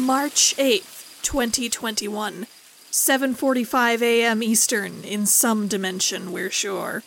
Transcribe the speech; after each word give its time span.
March 0.00 0.54
8th, 0.56 1.20
2021. 1.22 2.46
7:45 2.90 4.00
a.m. 4.00 4.42
Eastern 4.42 5.04
in 5.04 5.26
some 5.26 5.68
dimension, 5.68 6.32
we're 6.32 6.50
sure. 6.50 7.02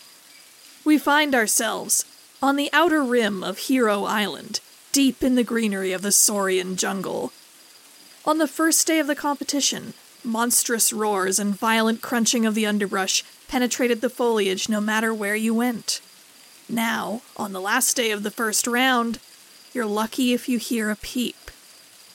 We 0.86 1.00
find 1.00 1.34
ourselves 1.34 2.06
on 2.40 2.56
the 2.56 2.70
outer 2.72 3.04
rim 3.04 3.44
of 3.44 3.58
Hero 3.58 4.04
Island, 4.04 4.60
deep 4.92 5.24
in 5.24 5.34
the 5.34 5.44
greenery 5.44 5.92
of 5.92 6.04
the 6.04 6.12
Saurian 6.12 6.76
jungle. 6.76 7.34
On 8.26 8.38
the 8.38 8.48
first 8.48 8.86
day 8.86 9.00
of 9.00 9.08
the 9.08 9.16
competition, 9.16 9.96
monstrous 10.24 10.94
roars 10.94 11.40
and 11.40 11.58
violent 11.58 12.04
crunching 12.04 12.46
of 12.46 12.54
the 12.54 12.68
underbrush 12.68 13.24
penetrated 13.48 14.02
the 14.02 14.10
foliage 14.10 14.70
no 14.70 14.80
matter 14.80 15.12
where 15.12 15.36
you 15.36 15.56
went. 15.56 16.00
Now, 16.70 17.24
on 17.36 17.54
the 17.54 17.62
last 17.62 17.96
day 17.96 18.12
of 18.12 18.22
the 18.22 18.32
first 18.32 18.68
round, 18.68 19.18
you're 19.74 19.88
lucky 19.88 20.32
if 20.32 20.48
you 20.48 20.60
hear 20.60 20.92
a 20.92 20.96
peep. 20.96 21.38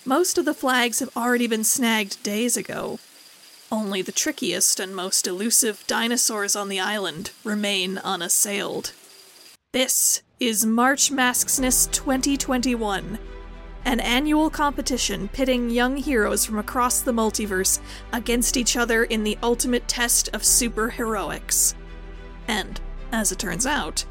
Most 0.09 0.39
of 0.39 0.47
the 0.47 0.55
flags 0.55 1.01
have 1.01 1.15
already 1.15 1.47
been 1.47 1.65
snagged 1.65 2.23
days 2.23 2.57
ago. 2.57 2.99
Only 3.71 4.01
the 4.01 4.11
trickiest 4.11 4.81
and 4.81 4.97
most 4.97 5.27
elusive 5.27 5.85
dinosaurs 5.87 6.57
on 6.57 6.71
the 6.71 6.81
island 6.81 7.31
remain 7.45 7.99
unassailed. 7.99 8.95
This 9.75 10.23
is 10.41 10.65
March 10.65 11.13
Masksness 11.13 11.93
2021, 11.93 13.19
an 13.85 14.01
annual 14.01 14.49
competition 14.49 15.29
pitting 15.29 15.69
young 15.69 15.99
heroes 15.99 16.47
from 16.47 16.59
across 16.59 17.03
the 17.03 17.13
multiverse 17.13 17.79
against 18.11 18.57
each 18.57 18.79
other 18.79 19.05
in 19.05 19.25
the 19.25 19.37
ultimate 19.43 19.87
test 19.89 20.31
of 20.33 20.41
superheroics. 20.41 21.75
And, 22.47 22.81
as 23.13 23.31
it 23.31 23.39
turns 23.39 23.67
out, 23.67 24.07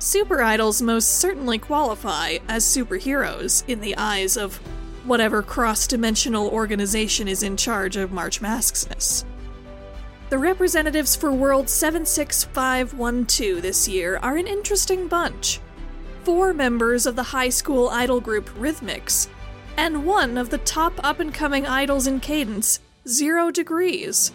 super 0.00 0.42
idols 0.42 0.82
most 0.82 1.20
certainly 1.20 1.58
qualify 1.58 2.38
as 2.48 2.64
superheroes 2.64 3.62
in 3.68 3.80
the 3.80 3.96
eyes 3.96 4.36
of 4.36 4.58
whatever 5.08 5.42
cross 5.42 5.86
dimensional 5.86 6.48
organization 6.48 7.26
is 7.26 7.42
in 7.42 7.56
charge 7.56 7.96
of 7.96 8.12
March 8.12 8.42
Masksness. 8.42 9.24
The 10.28 10.36
representatives 10.36 11.16
for 11.16 11.32
World 11.32 11.70
76512 11.70 13.62
this 13.62 13.88
year 13.88 14.18
are 14.18 14.36
an 14.36 14.46
interesting 14.46 15.08
bunch. 15.08 15.60
Four 16.24 16.52
members 16.52 17.06
of 17.06 17.16
the 17.16 17.22
high 17.22 17.48
school 17.48 17.88
idol 17.88 18.20
group 18.20 18.50
Rhythmics, 18.50 19.28
and 19.78 20.04
one 20.04 20.36
of 20.36 20.50
the 20.50 20.58
top 20.58 20.92
up 21.02 21.20
and 21.20 21.32
coming 21.32 21.66
idols 21.66 22.06
in 22.06 22.20
Cadence, 22.20 22.80
Zero 23.08 23.50
Degrees. 23.50 24.32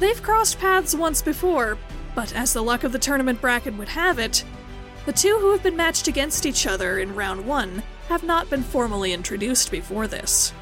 They've 0.00 0.20
crossed 0.20 0.58
paths 0.58 0.96
once 0.96 1.22
before, 1.22 1.78
but 2.16 2.34
as 2.34 2.52
the 2.52 2.62
luck 2.62 2.82
of 2.82 2.90
the 2.90 2.98
tournament 2.98 3.40
bracket 3.40 3.74
would 3.74 3.90
have 3.90 4.18
it, 4.18 4.42
the 5.06 5.12
two 5.12 5.38
who 5.38 5.52
have 5.52 5.62
been 5.62 5.76
matched 5.76 6.08
against 6.08 6.44
each 6.46 6.66
other 6.66 6.98
in 6.98 7.14
round 7.14 7.46
one 7.46 7.84
have 8.10 8.24
not 8.24 8.50
been 8.50 8.64
formally 8.64 9.12
introduced 9.12 9.70
before 9.70 10.08
this. 10.08 10.52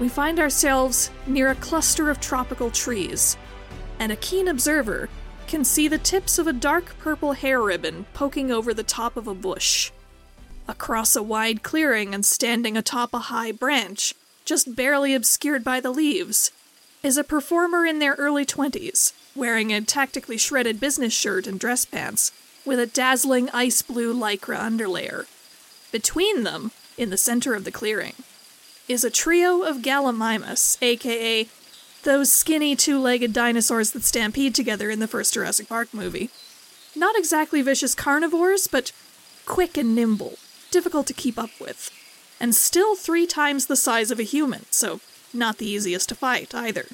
We 0.00 0.08
find 0.08 0.40
ourselves 0.40 1.08
near 1.24 1.50
a 1.50 1.54
cluster 1.54 2.10
of 2.10 2.18
tropical 2.18 2.72
trees, 2.72 3.36
and 4.00 4.10
a 4.10 4.16
keen 4.16 4.48
observer 4.48 5.08
can 5.46 5.64
see 5.64 5.86
the 5.86 5.98
tips 5.98 6.36
of 6.36 6.48
a 6.48 6.52
dark 6.52 6.98
purple 6.98 7.34
hair 7.34 7.62
ribbon 7.62 8.06
poking 8.12 8.50
over 8.50 8.74
the 8.74 8.82
top 8.82 9.16
of 9.16 9.28
a 9.28 9.34
bush. 9.34 9.92
Across 10.66 11.14
a 11.14 11.22
wide 11.22 11.62
clearing 11.62 12.12
and 12.12 12.26
standing 12.26 12.76
atop 12.76 13.14
a 13.14 13.30
high 13.30 13.52
branch, 13.52 14.14
just 14.44 14.74
barely 14.74 15.14
obscured 15.14 15.62
by 15.62 15.78
the 15.78 15.92
leaves, 15.92 16.50
is 17.04 17.16
a 17.16 17.22
performer 17.22 17.86
in 17.86 18.00
their 18.00 18.14
early 18.14 18.44
20s, 18.44 19.12
wearing 19.36 19.72
a 19.72 19.80
tactically 19.80 20.36
shredded 20.36 20.80
business 20.80 21.12
shirt 21.12 21.46
and 21.46 21.60
dress 21.60 21.84
pants, 21.84 22.32
with 22.66 22.80
a 22.80 22.86
dazzling 22.86 23.48
ice 23.50 23.80
blue 23.80 24.12
lycra 24.12 24.58
underlayer. 24.58 25.26
Between 25.90 26.42
them, 26.42 26.72
in 26.96 27.10
the 27.10 27.16
center 27.16 27.54
of 27.54 27.64
the 27.64 27.70
clearing, 27.70 28.14
is 28.88 29.04
a 29.04 29.10
trio 29.10 29.62
of 29.62 29.82
Gallimimus, 29.82 30.76
aka 30.82 31.48
those 32.04 32.32
skinny 32.32 32.76
two 32.76 33.00
legged 33.00 33.32
dinosaurs 33.32 33.90
that 33.90 34.04
stampede 34.04 34.54
together 34.54 34.90
in 34.90 35.00
the 35.00 35.08
first 35.08 35.34
Jurassic 35.34 35.68
Park 35.68 35.92
movie. 35.92 36.30
Not 36.94 37.16
exactly 37.16 37.62
vicious 37.62 37.94
carnivores, 37.94 38.66
but 38.66 38.92
quick 39.46 39.76
and 39.76 39.94
nimble, 39.94 40.38
difficult 40.70 41.06
to 41.08 41.14
keep 41.14 41.38
up 41.38 41.50
with, 41.60 41.90
and 42.38 42.54
still 42.54 42.94
three 42.94 43.26
times 43.26 43.66
the 43.66 43.76
size 43.76 44.10
of 44.10 44.20
a 44.20 44.24
human, 44.24 44.64
so 44.70 45.00
not 45.32 45.58
the 45.58 45.68
easiest 45.68 46.08
to 46.10 46.14
fight 46.14 46.54
either. 46.54 46.86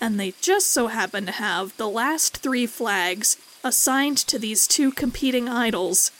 And 0.00 0.18
they 0.18 0.34
just 0.40 0.68
so 0.68 0.88
happen 0.88 1.26
to 1.26 1.32
have 1.32 1.76
the 1.76 1.88
last 1.88 2.38
three 2.38 2.66
flags 2.66 3.36
assigned 3.62 4.18
to 4.18 4.38
these 4.38 4.66
two 4.66 4.92
competing 4.92 5.48
idols 5.48 6.10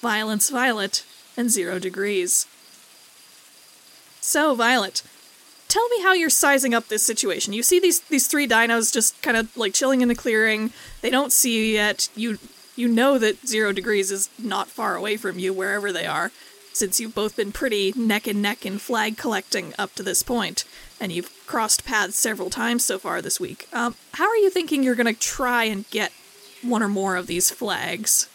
Violence 0.00 0.48
Violet 0.50 1.04
and 1.40 1.50
Zero 1.50 1.78
Degrees. 1.78 2.46
So, 4.20 4.54
Violet, 4.54 5.02
tell 5.66 5.88
me 5.88 6.02
how 6.02 6.12
you're 6.12 6.30
sizing 6.30 6.74
up 6.74 6.88
this 6.88 7.02
situation. 7.02 7.54
You 7.54 7.62
see 7.62 7.80
these 7.80 8.00
these 8.00 8.28
three 8.28 8.46
dinos 8.46 8.92
just 8.92 9.20
kind 9.22 9.36
of 9.36 9.56
like 9.56 9.72
chilling 9.72 10.02
in 10.02 10.08
the 10.08 10.14
clearing. 10.14 10.72
They 11.00 11.10
don't 11.10 11.32
see 11.32 11.56
you 11.56 11.64
yet. 11.64 12.10
You 12.14 12.38
you 12.76 12.86
know 12.86 13.18
that 13.18 13.46
Zero 13.46 13.72
Degrees 13.72 14.12
is 14.12 14.28
not 14.38 14.68
far 14.68 14.94
away 14.94 15.16
from 15.16 15.38
you 15.38 15.52
wherever 15.52 15.90
they 15.90 16.06
are, 16.06 16.30
since 16.72 17.00
you've 17.00 17.14
both 17.14 17.36
been 17.36 17.52
pretty 17.52 17.92
neck 17.96 18.26
and 18.26 18.42
neck 18.42 18.66
in 18.66 18.78
flag 18.78 19.16
collecting 19.16 19.72
up 19.78 19.94
to 19.94 20.02
this 20.02 20.22
point, 20.22 20.64
and 21.00 21.10
you've 21.10 21.32
crossed 21.46 21.86
paths 21.86 22.18
several 22.18 22.50
times 22.50 22.84
so 22.84 22.98
far 22.98 23.22
this 23.22 23.40
week. 23.40 23.66
Um, 23.72 23.96
how 24.14 24.28
are 24.28 24.36
you 24.36 24.50
thinking 24.50 24.82
you're 24.82 24.94
to 24.94 25.14
try 25.14 25.64
and 25.64 25.88
get 25.90 26.12
one 26.62 26.82
or 26.82 26.88
more 26.88 27.16
of 27.16 27.26
these 27.26 27.50
flags? 27.50 28.28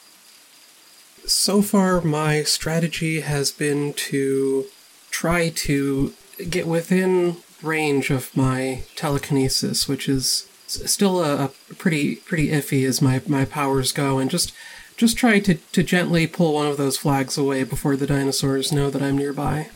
So 1.28 1.62
far, 1.62 2.02
my 2.02 2.44
strategy 2.44 3.22
has 3.22 3.52
been 3.52 3.94
to 3.94 4.66
try 5.10 5.50
to 5.50 6.14
get 6.50 6.68
within 6.68 7.38
range 7.64 8.10
of 8.10 8.36
my 8.36 8.84
telekinesis, 8.96 9.88
which 9.88 10.08
is 10.08 10.48
still 10.68 11.24
a, 11.24 11.46
a 11.46 11.48
pretty 11.76 12.18
pretty 12.18 12.50
iffy 12.50 12.86
as 12.88 13.02
my, 13.02 13.22
my 13.28 13.46
powers 13.46 13.92
go, 13.92 14.20
and 14.20 14.30
just 14.30 14.54
just 14.98 15.18
try 15.18 15.40
to, 15.40 15.56
to 15.56 15.84
gently 15.84 16.28
pull 16.28 16.54
one 16.54 16.68
of 16.68 16.78
those 16.78 16.98
flags 16.98 17.38
away 17.38 17.64
before 17.64 17.96
the 17.96 18.08
dinosaurs 18.08 18.72
know 18.72 18.90
that 18.90 19.02
I'm 19.02 19.18
nearby. 19.18 19.70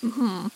Hmm. 0.00 0.48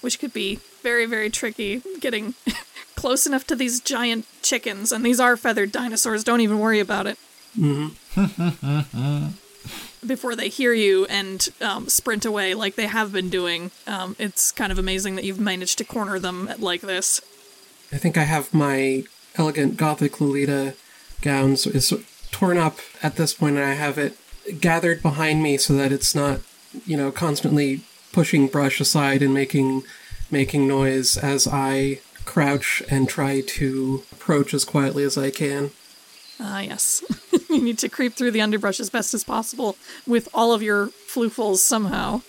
Which 0.00 0.18
could 0.18 0.32
be 0.32 0.60
very, 0.82 1.06
very 1.06 1.30
tricky 1.30 1.82
getting 2.00 2.34
close 2.96 3.26
enough 3.26 3.46
to 3.48 3.54
these 3.54 3.80
giant 3.80 4.26
chickens, 4.42 4.92
and 4.92 5.04
these 5.04 5.20
are 5.20 5.36
feathered 5.36 5.72
dinosaurs, 5.72 6.24
don't 6.24 6.40
even 6.40 6.58
worry 6.58 6.80
about 6.80 7.06
it. 7.06 7.18
Mm-hmm. 7.58 9.26
Before 10.06 10.34
they 10.34 10.48
hear 10.48 10.72
you 10.72 11.04
and 11.06 11.46
um, 11.60 11.88
sprint 11.88 12.24
away 12.24 12.54
like 12.54 12.74
they 12.74 12.86
have 12.86 13.12
been 13.12 13.28
doing, 13.28 13.70
um, 13.86 14.16
it's 14.18 14.50
kind 14.50 14.72
of 14.72 14.78
amazing 14.78 15.16
that 15.16 15.24
you've 15.24 15.40
managed 15.40 15.78
to 15.78 15.84
corner 15.84 16.18
them 16.18 16.50
like 16.58 16.80
this. 16.80 17.20
I 17.92 17.96
think 17.98 18.16
I 18.16 18.22
have 18.22 18.54
my 18.54 19.04
elegant 19.36 19.76
gothic 19.76 20.20
Lolita 20.20 20.74
gowns 21.20 21.66
is 21.66 21.92
torn 22.30 22.56
up 22.56 22.78
at 23.02 23.16
this 23.16 23.34
point, 23.34 23.56
and 23.56 23.64
I 23.64 23.74
have 23.74 23.98
it 23.98 24.16
gathered 24.60 25.02
behind 25.02 25.42
me 25.42 25.56
so 25.56 25.74
that 25.74 25.92
it's 25.92 26.14
not, 26.14 26.40
you 26.86 26.96
know, 26.96 27.10
constantly 27.10 27.82
pushing 28.12 28.46
brush 28.46 28.80
aside 28.80 29.22
and 29.22 29.34
making 29.34 29.82
making 30.30 30.66
noise 30.66 31.16
as 31.16 31.48
I 31.50 32.00
crouch 32.24 32.82
and 32.88 33.08
try 33.08 33.40
to 33.40 34.04
approach 34.12 34.54
as 34.54 34.64
quietly 34.64 35.02
as 35.02 35.18
I 35.18 35.30
can. 35.30 35.72
Ah, 36.38 36.60
yes. 36.60 37.02
you 37.54 37.62
need 37.62 37.78
to 37.78 37.88
creep 37.88 38.14
through 38.14 38.30
the 38.30 38.40
underbrush 38.40 38.80
as 38.80 38.90
best 38.90 39.14
as 39.14 39.24
possible 39.24 39.76
with 40.06 40.28
all 40.32 40.52
of 40.52 40.62
your 40.62 40.88
floofles 40.88 41.58
somehow. 41.58 42.22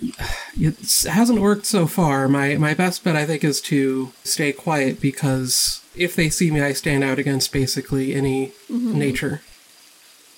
It 0.60 1.04
hasn't 1.08 1.40
worked 1.40 1.66
so 1.66 1.86
far. 1.86 2.26
My 2.26 2.56
my 2.56 2.74
best 2.74 3.04
bet, 3.04 3.14
I 3.14 3.24
think, 3.26 3.44
is 3.44 3.60
to 3.62 4.10
stay 4.24 4.52
quiet 4.52 5.00
because 5.00 5.84
if 5.94 6.16
they 6.16 6.30
see 6.30 6.50
me, 6.50 6.60
I 6.60 6.72
stand 6.72 7.04
out 7.04 7.20
against 7.20 7.52
basically 7.52 8.12
any 8.12 8.52
nature. 8.68 9.42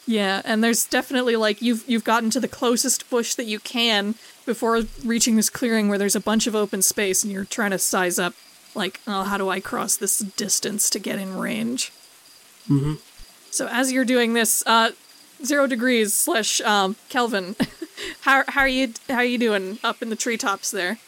Yeah, 0.06 0.42
and 0.44 0.62
there's 0.62 0.84
definitely 0.84 1.36
like 1.36 1.62
you've 1.62 1.88
you've 1.88 2.04
gotten 2.04 2.28
to 2.30 2.40
the 2.40 2.48
closest 2.48 3.08
bush 3.08 3.34
that 3.34 3.46
you 3.46 3.60
can 3.60 4.14
before 4.44 4.82
reaching 5.04 5.36
this 5.36 5.48
clearing 5.48 5.88
where 5.88 5.98
there's 5.98 6.16
a 6.16 6.20
bunch 6.20 6.46
of 6.46 6.54
open 6.54 6.82
space 6.82 7.22
and 7.22 7.32
you're 7.32 7.44
trying 7.46 7.70
to 7.70 7.78
size 7.78 8.18
up 8.18 8.34
like, 8.74 9.00
oh, 9.06 9.22
how 9.22 9.38
do 9.38 9.48
I 9.48 9.60
cross 9.60 9.96
this 9.96 10.18
distance 10.18 10.90
to 10.90 10.98
get 10.98 11.18
in 11.18 11.38
range? 11.38 11.92
hmm 12.66 12.94
So 13.50 13.68
as 13.70 13.92
you're 13.92 14.04
doing 14.04 14.34
this, 14.34 14.62
uh, 14.66 14.92
zero 15.44 15.66
degrees 15.66 16.14
slash 16.14 16.60
um, 16.60 16.96
Kelvin, 17.08 17.56
how 18.20 18.44
how 18.48 18.62
are 18.62 18.68
you 18.68 18.94
how 19.08 19.16
are 19.16 19.24
you 19.24 19.38
doing 19.38 19.78
up 19.82 20.02
in 20.02 20.10
the 20.10 20.16
treetops 20.16 20.70
there? 20.70 20.98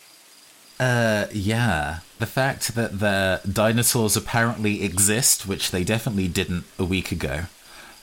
Uh, 0.80 1.26
yeah. 1.32 2.00
The 2.18 2.26
fact 2.26 2.74
that 2.74 2.98
the 2.98 3.40
dinosaurs 3.50 4.16
apparently 4.16 4.82
exist, 4.82 5.46
which 5.46 5.70
they 5.70 5.84
definitely 5.84 6.28
didn't 6.28 6.64
a 6.78 6.84
week 6.84 7.12
ago, 7.12 7.44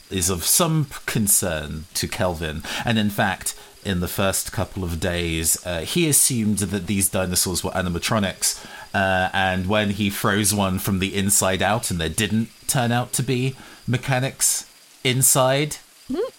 is 0.09 0.29
of 0.29 0.43
some 0.45 0.87
concern 1.05 1.85
to 1.95 2.07
Kelvin. 2.07 2.63
And 2.85 2.97
in 2.97 3.09
fact, 3.09 3.55
in 3.83 3.99
the 3.99 4.07
first 4.07 4.51
couple 4.51 4.83
of 4.83 4.99
days, 4.99 5.65
uh, 5.65 5.81
he 5.81 6.07
assumed 6.07 6.59
that 6.59 6.87
these 6.87 7.09
dinosaurs 7.09 7.63
were 7.63 7.71
animatronics. 7.71 8.65
Uh, 8.93 9.29
and 9.33 9.67
when 9.67 9.91
he 9.91 10.09
froze 10.09 10.53
one 10.53 10.79
from 10.79 10.99
the 10.99 11.15
inside 11.15 11.61
out 11.61 11.91
and 11.91 11.99
there 11.99 12.09
didn't 12.09 12.49
turn 12.67 12.91
out 12.91 13.13
to 13.13 13.23
be 13.23 13.55
mechanics 13.89 14.69
inside, 15.03 15.77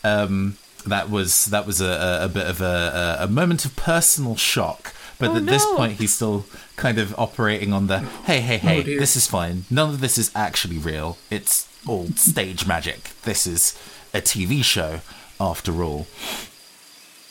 um, 0.04 0.56
that 0.86 1.10
was 1.10 1.46
that 1.46 1.66
was 1.66 1.80
a, 1.80 2.20
a, 2.22 2.28
bit 2.28 2.46
of 2.46 2.60
a, 2.60 3.18
a, 3.20 3.28
moment 3.28 3.64
of 3.64 3.76
personal 3.76 4.36
shock 4.36 4.94
But 5.18 5.30
Oh, 5.30 5.36
at 5.36 5.46
this 5.46 5.66
point, 5.76 5.94
he's 5.94 6.14
still 6.14 6.46
kind 6.76 6.98
of 6.98 7.14
operating 7.18 7.72
on 7.72 7.86
the 7.88 7.98
hey, 7.98 8.40
hey, 8.40 8.56
hey, 8.56 8.80
Oh, 8.80 8.82
this 8.82 9.16
is 9.16 9.26
fine. 9.26 9.64
None 9.70 9.90
of 9.90 10.00
this 10.00 10.16
is 10.16 10.30
actually 10.34 10.78
real. 10.78 11.18
It's 11.30 11.68
all 11.86 12.06
stage 12.16 12.66
magic. 12.66 13.10
This 13.22 13.46
is 13.46 13.78
a 14.14 14.20
TV 14.20 14.64
show, 14.64 15.00
after 15.38 15.82
all. 15.82 16.06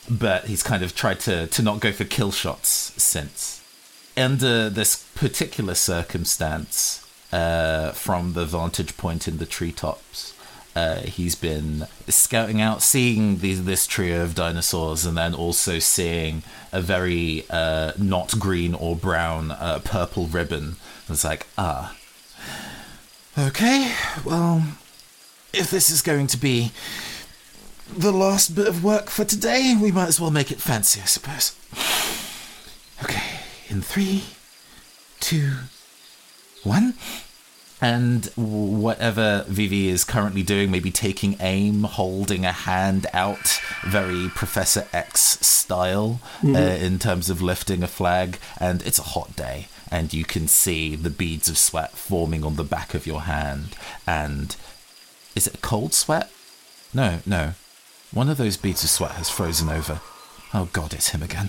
But 0.08 0.44
he's 0.46 0.62
kind 0.62 0.82
of 0.82 0.94
tried 0.94 1.20
to, 1.20 1.46
to 1.48 1.62
not 1.62 1.80
go 1.80 1.92
for 1.92 2.04
kill 2.04 2.32
shots 2.32 2.92
since. 2.96 3.62
Under 4.16 4.68
this 4.68 5.04
particular 5.14 5.74
circumstance, 5.74 7.06
uh, 7.32 7.92
from 7.92 8.32
the 8.32 8.44
vantage 8.44 8.96
point 8.96 9.28
in 9.28 9.38
the 9.38 9.46
treetops, 9.46 10.34
uh, 10.76 11.00
he's 11.00 11.34
been 11.34 11.86
scouting 12.08 12.60
out, 12.60 12.80
seeing 12.82 13.38
this 13.38 13.86
trio 13.86 14.22
of 14.22 14.34
dinosaurs, 14.34 15.04
and 15.04 15.16
then 15.16 15.34
also 15.34 15.78
seeing 15.78 16.42
a 16.72 16.80
very 16.80 17.44
uh, 17.50 17.92
not 17.98 18.38
green 18.38 18.74
or 18.74 18.94
brown 18.94 19.50
uh, 19.50 19.80
purple 19.84 20.26
ribbon. 20.26 20.76
It's 21.08 21.24
like, 21.24 21.46
ah. 21.58 21.96
Okay, 23.36 23.92
well, 24.24 24.62
if 25.52 25.70
this 25.70 25.90
is 25.90 26.02
going 26.02 26.28
to 26.28 26.36
be 26.36 26.70
the 27.88 28.12
last 28.12 28.54
bit 28.54 28.68
of 28.68 28.84
work 28.84 29.10
for 29.10 29.24
today, 29.24 29.76
we 29.80 29.90
might 29.90 30.08
as 30.08 30.20
well 30.20 30.30
make 30.30 30.52
it 30.52 30.60
fancy, 30.60 31.00
I 31.00 31.06
suppose. 31.06 31.56
Okay, 33.02 33.40
in 33.70 33.80
three, 33.80 34.24
two, 35.20 35.52
one. 36.64 36.94
And 37.82 38.26
whatever 38.36 39.46
Vivi 39.48 39.88
is 39.88 40.04
currently 40.04 40.42
doing, 40.42 40.70
maybe 40.70 40.90
taking 40.90 41.36
aim, 41.40 41.84
holding 41.84 42.44
a 42.44 42.52
hand 42.52 43.06
out, 43.14 43.58
very 43.86 44.28
Professor 44.28 44.86
X 44.92 45.38
style, 45.40 46.20
uh, 46.44 46.58
in 46.58 46.98
terms 46.98 47.30
of 47.30 47.40
lifting 47.40 47.82
a 47.82 47.86
flag. 47.86 48.38
And 48.58 48.82
it's 48.82 48.98
a 48.98 49.02
hot 49.02 49.34
day, 49.34 49.68
and 49.90 50.12
you 50.12 50.24
can 50.24 50.46
see 50.46 50.94
the 50.94 51.08
beads 51.08 51.48
of 51.48 51.56
sweat 51.56 51.92
forming 51.92 52.44
on 52.44 52.56
the 52.56 52.64
back 52.64 52.92
of 52.92 53.06
your 53.06 53.22
hand. 53.22 53.76
And 54.06 54.54
is 55.34 55.46
it 55.46 55.54
a 55.54 55.58
cold 55.58 55.94
sweat? 55.94 56.30
No, 56.92 57.20
no. 57.24 57.54
One 58.12 58.28
of 58.28 58.36
those 58.36 58.58
beads 58.58 58.84
of 58.84 58.90
sweat 58.90 59.12
has 59.12 59.30
frozen 59.30 59.70
over. 59.70 60.02
Oh 60.52 60.68
god, 60.74 60.92
it's 60.92 61.10
him 61.10 61.22
again. 61.22 61.48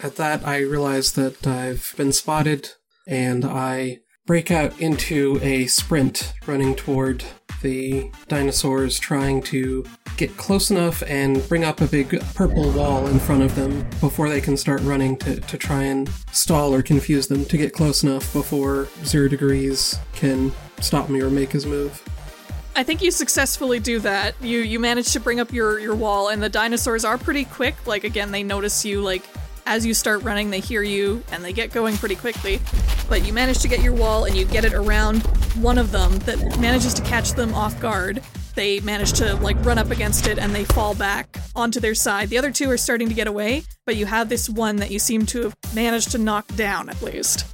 At 0.00 0.14
that, 0.16 0.46
I 0.46 0.58
realize 0.58 1.12
that 1.14 1.44
I've 1.44 1.94
been 1.96 2.12
spotted, 2.12 2.74
and 3.06 3.44
I 3.44 4.00
break 4.26 4.50
out 4.50 4.80
into 4.80 5.38
a 5.42 5.66
sprint 5.66 6.32
running 6.46 6.74
toward 6.74 7.24
the 7.62 8.10
dinosaurs, 8.28 8.98
trying 8.98 9.42
to 9.42 9.84
get 10.16 10.36
close 10.36 10.70
enough 10.70 11.02
and 11.06 11.46
bring 11.48 11.64
up 11.64 11.80
a 11.80 11.86
big 11.86 12.20
purple 12.34 12.70
wall 12.72 13.06
in 13.06 13.18
front 13.18 13.42
of 13.42 13.54
them 13.54 13.88
before 14.00 14.28
they 14.28 14.40
can 14.40 14.56
start 14.56 14.80
running 14.82 15.16
to, 15.16 15.40
to 15.40 15.56
try 15.56 15.84
and 15.84 16.08
stall 16.32 16.74
or 16.74 16.82
confuse 16.82 17.28
them 17.28 17.44
to 17.46 17.56
get 17.56 17.72
close 17.72 18.02
enough 18.02 18.32
before 18.32 18.88
Zero 19.04 19.28
Degrees 19.28 19.98
can 20.12 20.52
stop 20.80 21.08
me 21.08 21.20
or 21.20 21.30
make 21.30 21.52
his 21.52 21.66
move. 21.66 22.02
I 22.74 22.82
think 22.82 23.02
you 23.02 23.10
successfully 23.10 23.80
do 23.80 23.98
that. 24.00 24.34
You 24.40 24.60
you 24.60 24.80
manage 24.80 25.12
to 25.12 25.20
bring 25.20 25.40
up 25.40 25.52
your 25.52 25.78
your 25.78 25.94
wall, 25.94 26.28
and 26.28 26.42
the 26.42 26.48
dinosaurs 26.48 27.04
are 27.04 27.18
pretty 27.18 27.44
quick. 27.44 27.86
Like 27.86 28.04
again, 28.04 28.30
they 28.30 28.42
notice 28.42 28.82
you. 28.84 29.02
Like 29.02 29.24
as 29.66 29.86
you 29.86 29.94
start 29.94 30.22
running, 30.22 30.50
they 30.50 30.60
hear 30.60 30.82
you, 30.82 31.22
and 31.32 31.44
they 31.44 31.52
get 31.52 31.72
going 31.72 31.96
pretty 31.96 32.16
quickly. 32.16 32.60
But 33.08 33.26
you 33.26 33.32
manage 33.32 33.58
to 33.60 33.68
get 33.68 33.82
your 33.82 33.94
wall, 33.94 34.24
and 34.24 34.36
you 34.36 34.44
get 34.44 34.64
it 34.64 34.74
around 34.74 35.22
one 35.56 35.78
of 35.78 35.92
them 35.92 36.18
that 36.20 36.38
manages 36.60 36.94
to 36.94 37.02
catch 37.02 37.32
them 37.32 37.54
off 37.54 37.78
guard. 37.80 38.22
They 38.54 38.80
manage 38.80 39.12
to 39.14 39.36
like 39.36 39.62
run 39.64 39.78
up 39.78 39.90
against 39.90 40.26
it, 40.26 40.38
and 40.38 40.54
they 40.54 40.64
fall 40.64 40.94
back 40.94 41.36
onto 41.54 41.80
their 41.80 41.94
side. 41.94 42.28
The 42.28 42.38
other 42.38 42.50
two 42.50 42.70
are 42.70 42.76
starting 42.76 43.08
to 43.08 43.14
get 43.14 43.26
away, 43.26 43.64
but 43.86 43.96
you 43.96 44.06
have 44.06 44.28
this 44.28 44.48
one 44.48 44.76
that 44.76 44.90
you 44.90 44.98
seem 44.98 45.26
to 45.26 45.42
have 45.42 45.56
managed 45.74 46.10
to 46.12 46.18
knock 46.18 46.46
down 46.54 46.88
at 46.88 47.00
least. 47.02 47.46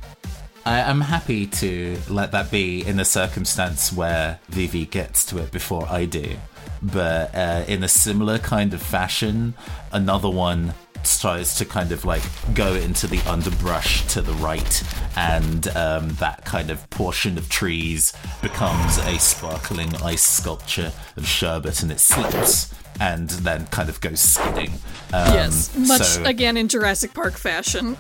I 0.64 0.80
am 0.80 1.00
happy 1.00 1.46
to 1.46 1.96
let 2.10 2.32
that 2.32 2.50
be 2.50 2.84
in 2.84 3.00
a 3.00 3.04
circumstance 3.04 3.92
where 3.92 4.38
Vivi 4.48 4.84
gets 4.84 5.24
to 5.26 5.38
it 5.38 5.50
before 5.50 5.86
I 5.88 6.04
do. 6.04 6.36
But 6.82 7.34
uh, 7.34 7.64
in 7.66 7.82
a 7.82 7.88
similar 7.88 8.38
kind 8.38 8.74
of 8.74 8.82
fashion, 8.82 9.54
another 9.92 10.28
one 10.28 10.74
tries 11.16 11.54
to 11.56 11.64
kind 11.64 11.92
of 11.92 12.04
like 12.04 12.22
go 12.54 12.74
into 12.74 13.06
the 13.06 13.20
underbrush 13.20 14.06
to 14.08 14.20
the 14.20 14.32
right, 14.34 14.82
and 15.16 15.68
um, 15.68 16.08
that 16.14 16.44
kind 16.44 16.70
of 16.70 16.88
portion 16.90 17.38
of 17.38 17.48
trees 17.48 18.12
becomes 18.42 18.98
a 18.98 19.18
sparkling 19.18 19.94
ice 19.96 20.22
sculpture 20.22 20.92
of 21.16 21.26
sherbet, 21.26 21.82
and 21.82 21.92
it 21.92 22.00
slips 22.00 22.74
and 23.00 23.28
then 23.30 23.66
kind 23.66 23.88
of 23.88 24.00
goes 24.00 24.20
skidding. 24.20 24.70
Um, 25.12 25.32
yes, 25.34 25.76
much 25.76 26.02
so- 26.02 26.24
again 26.24 26.56
in 26.56 26.68
Jurassic 26.68 27.14
Park 27.14 27.34
fashion. 27.34 27.98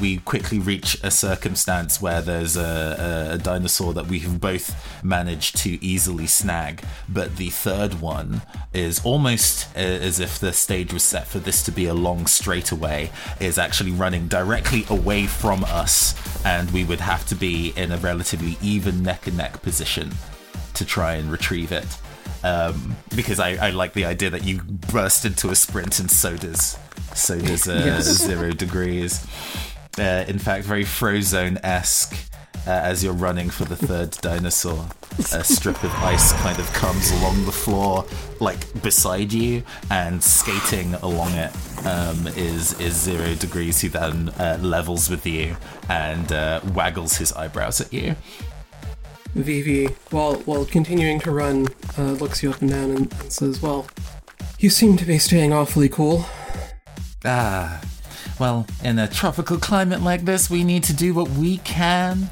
we 0.00 0.18
quickly 0.18 0.58
reach 0.58 0.98
a 1.02 1.10
circumstance 1.10 2.00
where 2.02 2.20
there's 2.20 2.56
a, 2.56 3.30
a, 3.30 3.34
a 3.34 3.38
dinosaur 3.38 3.92
that 3.94 4.06
we 4.06 4.18
have 4.20 4.40
both 4.40 5.02
managed 5.04 5.56
to 5.56 5.82
easily 5.84 6.26
snag, 6.26 6.84
but 7.08 7.36
the 7.36 7.50
third 7.50 8.00
one 8.00 8.42
is 8.72 9.04
almost 9.04 9.68
uh, 9.76 9.80
as 9.80 10.20
if 10.20 10.38
the 10.38 10.52
stage 10.52 10.92
was 10.92 11.02
set 11.02 11.26
for 11.26 11.38
this 11.38 11.62
to 11.62 11.72
be 11.72 11.86
a 11.86 11.94
long 11.94 12.26
straightaway, 12.26 13.10
is 13.40 13.56
actually 13.58 13.92
running 13.92 14.28
directly 14.28 14.84
away 14.90 15.26
from 15.26 15.64
us, 15.64 16.14
and 16.44 16.70
we 16.72 16.84
would 16.84 17.00
have 17.00 17.26
to 17.26 17.34
be 17.34 17.72
in 17.76 17.92
a 17.92 17.96
relatively 17.98 18.58
even 18.60 19.02
neck 19.02 19.26
and 19.26 19.36
neck 19.36 19.62
position 19.62 20.12
to 20.74 20.84
try 20.84 21.14
and 21.14 21.30
retrieve 21.30 21.72
it. 21.72 21.86
Um, 22.44 22.96
because 23.16 23.40
I, 23.40 23.68
I 23.68 23.70
like 23.70 23.94
the 23.94 24.04
idea 24.04 24.28
that 24.30 24.44
you 24.44 24.60
burst 24.92 25.24
into 25.24 25.48
a 25.50 25.56
sprint 25.56 25.98
and 25.98 26.10
so 26.10 26.36
does 26.36 26.78
so 27.14 27.40
does 27.40 27.66
uh, 27.66 27.72
Yes. 27.86 28.04
zero 28.04 28.52
degrees. 28.52 29.26
Uh, 29.98 30.24
in 30.28 30.38
fact, 30.38 30.64
very 30.64 30.84
Frozone 30.84 31.58
esque. 31.64 32.14
Uh, 32.66 32.70
as 32.70 33.04
you're 33.04 33.12
running 33.12 33.50
for 33.50 33.66
the 33.66 33.76
third 33.76 34.10
dinosaur, 34.22 34.86
a 35.34 35.44
strip 35.44 35.82
of 35.84 35.94
ice 35.96 36.32
kind 36.40 36.58
of 36.58 36.66
comes 36.72 37.10
along 37.10 37.44
the 37.44 37.52
floor, 37.52 38.06
like 38.40 38.82
beside 38.82 39.30
you, 39.34 39.62
and 39.90 40.22
skating 40.22 40.94
along 41.02 41.30
it 41.32 41.52
um, 41.86 42.26
is 42.28 42.78
is 42.80 42.94
zero 42.94 43.34
degrees. 43.34 43.82
Who 43.82 43.90
then 43.90 44.30
uh, 44.38 44.58
levels 44.62 45.10
with 45.10 45.26
you 45.26 45.56
and 45.90 46.32
uh, 46.32 46.60
waggles 46.74 47.18
his 47.18 47.32
eyebrows 47.34 47.82
at 47.82 47.92
you. 47.92 48.16
Vivi, 49.34 49.86
while 50.10 50.36
while 50.40 50.64
continuing 50.64 51.20
to 51.20 51.30
run, 51.30 51.68
uh, 51.98 52.12
looks 52.12 52.42
you 52.42 52.50
up 52.50 52.60
and 52.60 52.70
down 52.70 52.90
and, 52.90 53.12
and 53.20 53.32
says, 53.32 53.60
"Well, 53.60 53.86
you 54.58 54.70
seem 54.70 54.96
to 54.96 55.04
be 55.04 55.18
staying 55.18 55.52
awfully 55.52 55.88
cool." 55.88 56.24
Ah, 57.24 57.80
well, 58.38 58.66
in 58.82 58.98
a 58.98 59.08
tropical 59.08 59.58
climate 59.58 60.02
like 60.02 60.24
this, 60.24 60.50
we 60.50 60.64
need 60.64 60.84
to 60.84 60.92
do 60.92 61.14
what 61.14 61.30
we 61.30 61.58
can 61.58 62.30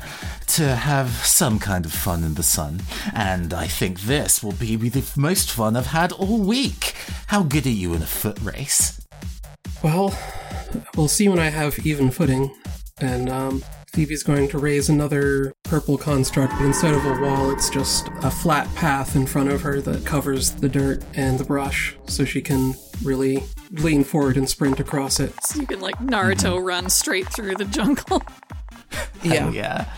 to 0.49 0.75
have 0.75 1.09
some 1.09 1.59
kind 1.59 1.87
of 1.87 1.93
fun 1.93 2.25
in 2.25 2.35
the 2.35 2.43
sun. 2.43 2.83
And 3.15 3.55
I 3.55 3.67
think 3.67 4.01
this 4.01 4.43
will 4.43 4.53
be 4.53 4.77
the 4.77 5.05
most 5.17 5.51
fun 5.51 5.77
I've 5.77 5.87
had 5.87 6.13
all 6.13 6.39
week. 6.39 6.95
How 7.29 7.43
good 7.43 7.67
are 7.67 7.71
you 7.71 7.95
in 7.95 8.03
a 8.03 8.07
foot 8.07 8.39
race? 8.43 9.01
Well, 9.83 10.15
we'll 10.97 11.09
see 11.09 11.29
when 11.29 11.39
I 11.39 11.49
have 11.49 11.85
even 11.87 12.11
footing. 12.11 12.55
And 13.01 13.31
um, 13.31 13.65
Vivi's 13.95 14.23
going 14.23 14.49
to 14.49 14.59
raise 14.59 14.89
another 14.89 15.53
purple 15.65 15.99
construct, 15.99 16.55
but 16.55 16.65
instead 16.65 16.95
of 16.95 17.05
a 17.05 17.21
wall, 17.21 17.51
it's 17.51 17.69
just 17.69 18.09
a 18.23 18.31
flat 18.31 18.73
path 18.75 19.15
in 19.17 19.27
front 19.27 19.51
of 19.51 19.61
her 19.61 19.83
that 19.83 20.07
covers 20.07 20.53
the 20.53 20.69
dirt 20.69 21.05
and 21.15 21.39
the 21.39 21.45
brush, 21.45 21.95
so 22.07 22.25
she 22.25 22.41
can 22.41 22.75
really 23.03 23.43
lean 23.73 24.03
forward 24.03 24.39
and 24.39 24.49
sprint 24.49 24.81
across 24.81 25.21
it. 25.21 25.35
So 25.45 25.61
you 25.61 25.67
can 25.67 25.81
like 25.81 25.99
Naruto 25.99 26.57
mm-hmm. 26.57 26.65
run 26.65 26.91
straight 26.91 27.29
through 27.29 27.57
the 27.57 27.67
jungle. 27.67 28.23
Yeah. 29.23 29.47
Oh, 29.47 29.51
yeah. 29.53 29.95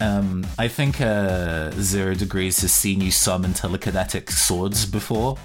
Um, 0.00 0.46
I 0.58 0.68
think 0.68 1.00
uh, 1.00 1.70
Zero 1.72 2.14
Degrees 2.14 2.60
has 2.60 2.72
seen 2.72 3.00
you 3.00 3.10
summon 3.10 3.52
telekinetic 3.52 4.30
swords 4.30 4.86
before. 4.86 5.36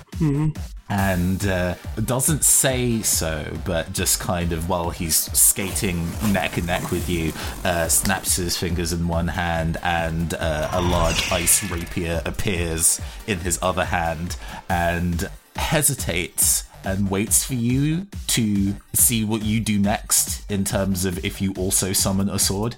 And 0.89 1.47
uh, 1.47 1.75
doesn't 2.05 2.43
say 2.43 3.01
so, 3.01 3.45
but 3.65 3.93
just 3.93 4.19
kind 4.19 4.51
of 4.53 4.69
while 4.69 4.91
he's 4.91 5.15
skating 5.15 6.07
neck 6.31 6.57
and 6.57 6.67
neck 6.67 6.91
with 6.91 7.09
you, 7.09 7.33
uh, 7.63 7.87
snaps 7.87 8.35
his 8.35 8.57
fingers 8.57 8.93
in 8.93 9.07
one 9.07 9.29
hand, 9.29 9.77
and 9.81 10.35
uh, 10.35 10.69
a 10.71 10.81
large 10.81 11.31
ice 11.31 11.63
rapier 11.71 12.21
appears 12.25 13.01
in 13.25 13.39
his 13.39 13.57
other 13.63 13.85
hand, 13.85 14.35
and 14.69 15.29
hesitates 15.55 16.65
and 16.83 17.09
waits 17.09 17.43
for 17.43 17.53
you 17.55 18.05
to 18.27 18.75
see 18.93 19.23
what 19.23 19.41
you 19.41 19.61
do 19.61 19.79
next 19.79 20.49
in 20.51 20.63
terms 20.63 21.05
of 21.05 21.23
if 21.25 21.41
you 21.41 21.53
also 21.57 21.93
summon 21.93 22.29
a 22.29 22.37
sword. 22.37 22.75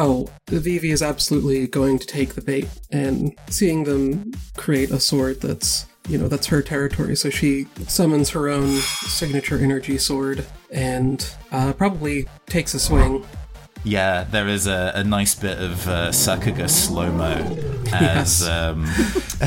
Oh, 0.00 0.28
Vivi 0.48 0.92
is 0.92 1.02
absolutely 1.02 1.66
going 1.66 1.98
to 1.98 2.06
take 2.06 2.34
the 2.34 2.40
bait, 2.40 2.68
and 2.92 3.36
seeing 3.50 3.82
them 3.82 4.30
create 4.56 4.92
a 4.92 5.00
sword 5.00 5.40
that's, 5.40 5.86
you 6.08 6.16
know, 6.16 6.28
that's 6.28 6.46
her 6.46 6.62
territory, 6.62 7.16
so 7.16 7.30
she 7.30 7.66
summons 7.88 8.30
her 8.30 8.48
own 8.48 8.76
signature 8.76 9.58
energy 9.58 9.98
sword 9.98 10.46
and 10.70 11.28
uh, 11.50 11.72
probably 11.72 12.28
takes 12.46 12.74
a 12.74 12.78
swing. 12.78 13.26
Yeah, 13.82 14.22
there 14.22 14.46
is 14.46 14.68
a, 14.68 14.92
a 14.94 15.02
nice 15.02 15.34
bit 15.34 15.58
of 15.58 15.88
uh, 15.88 16.10
Sakuga 16.10 16.70
slow 16.70 17.10
mo 17.10 17.56
as 17.92 18.46
um, 18.46 18.84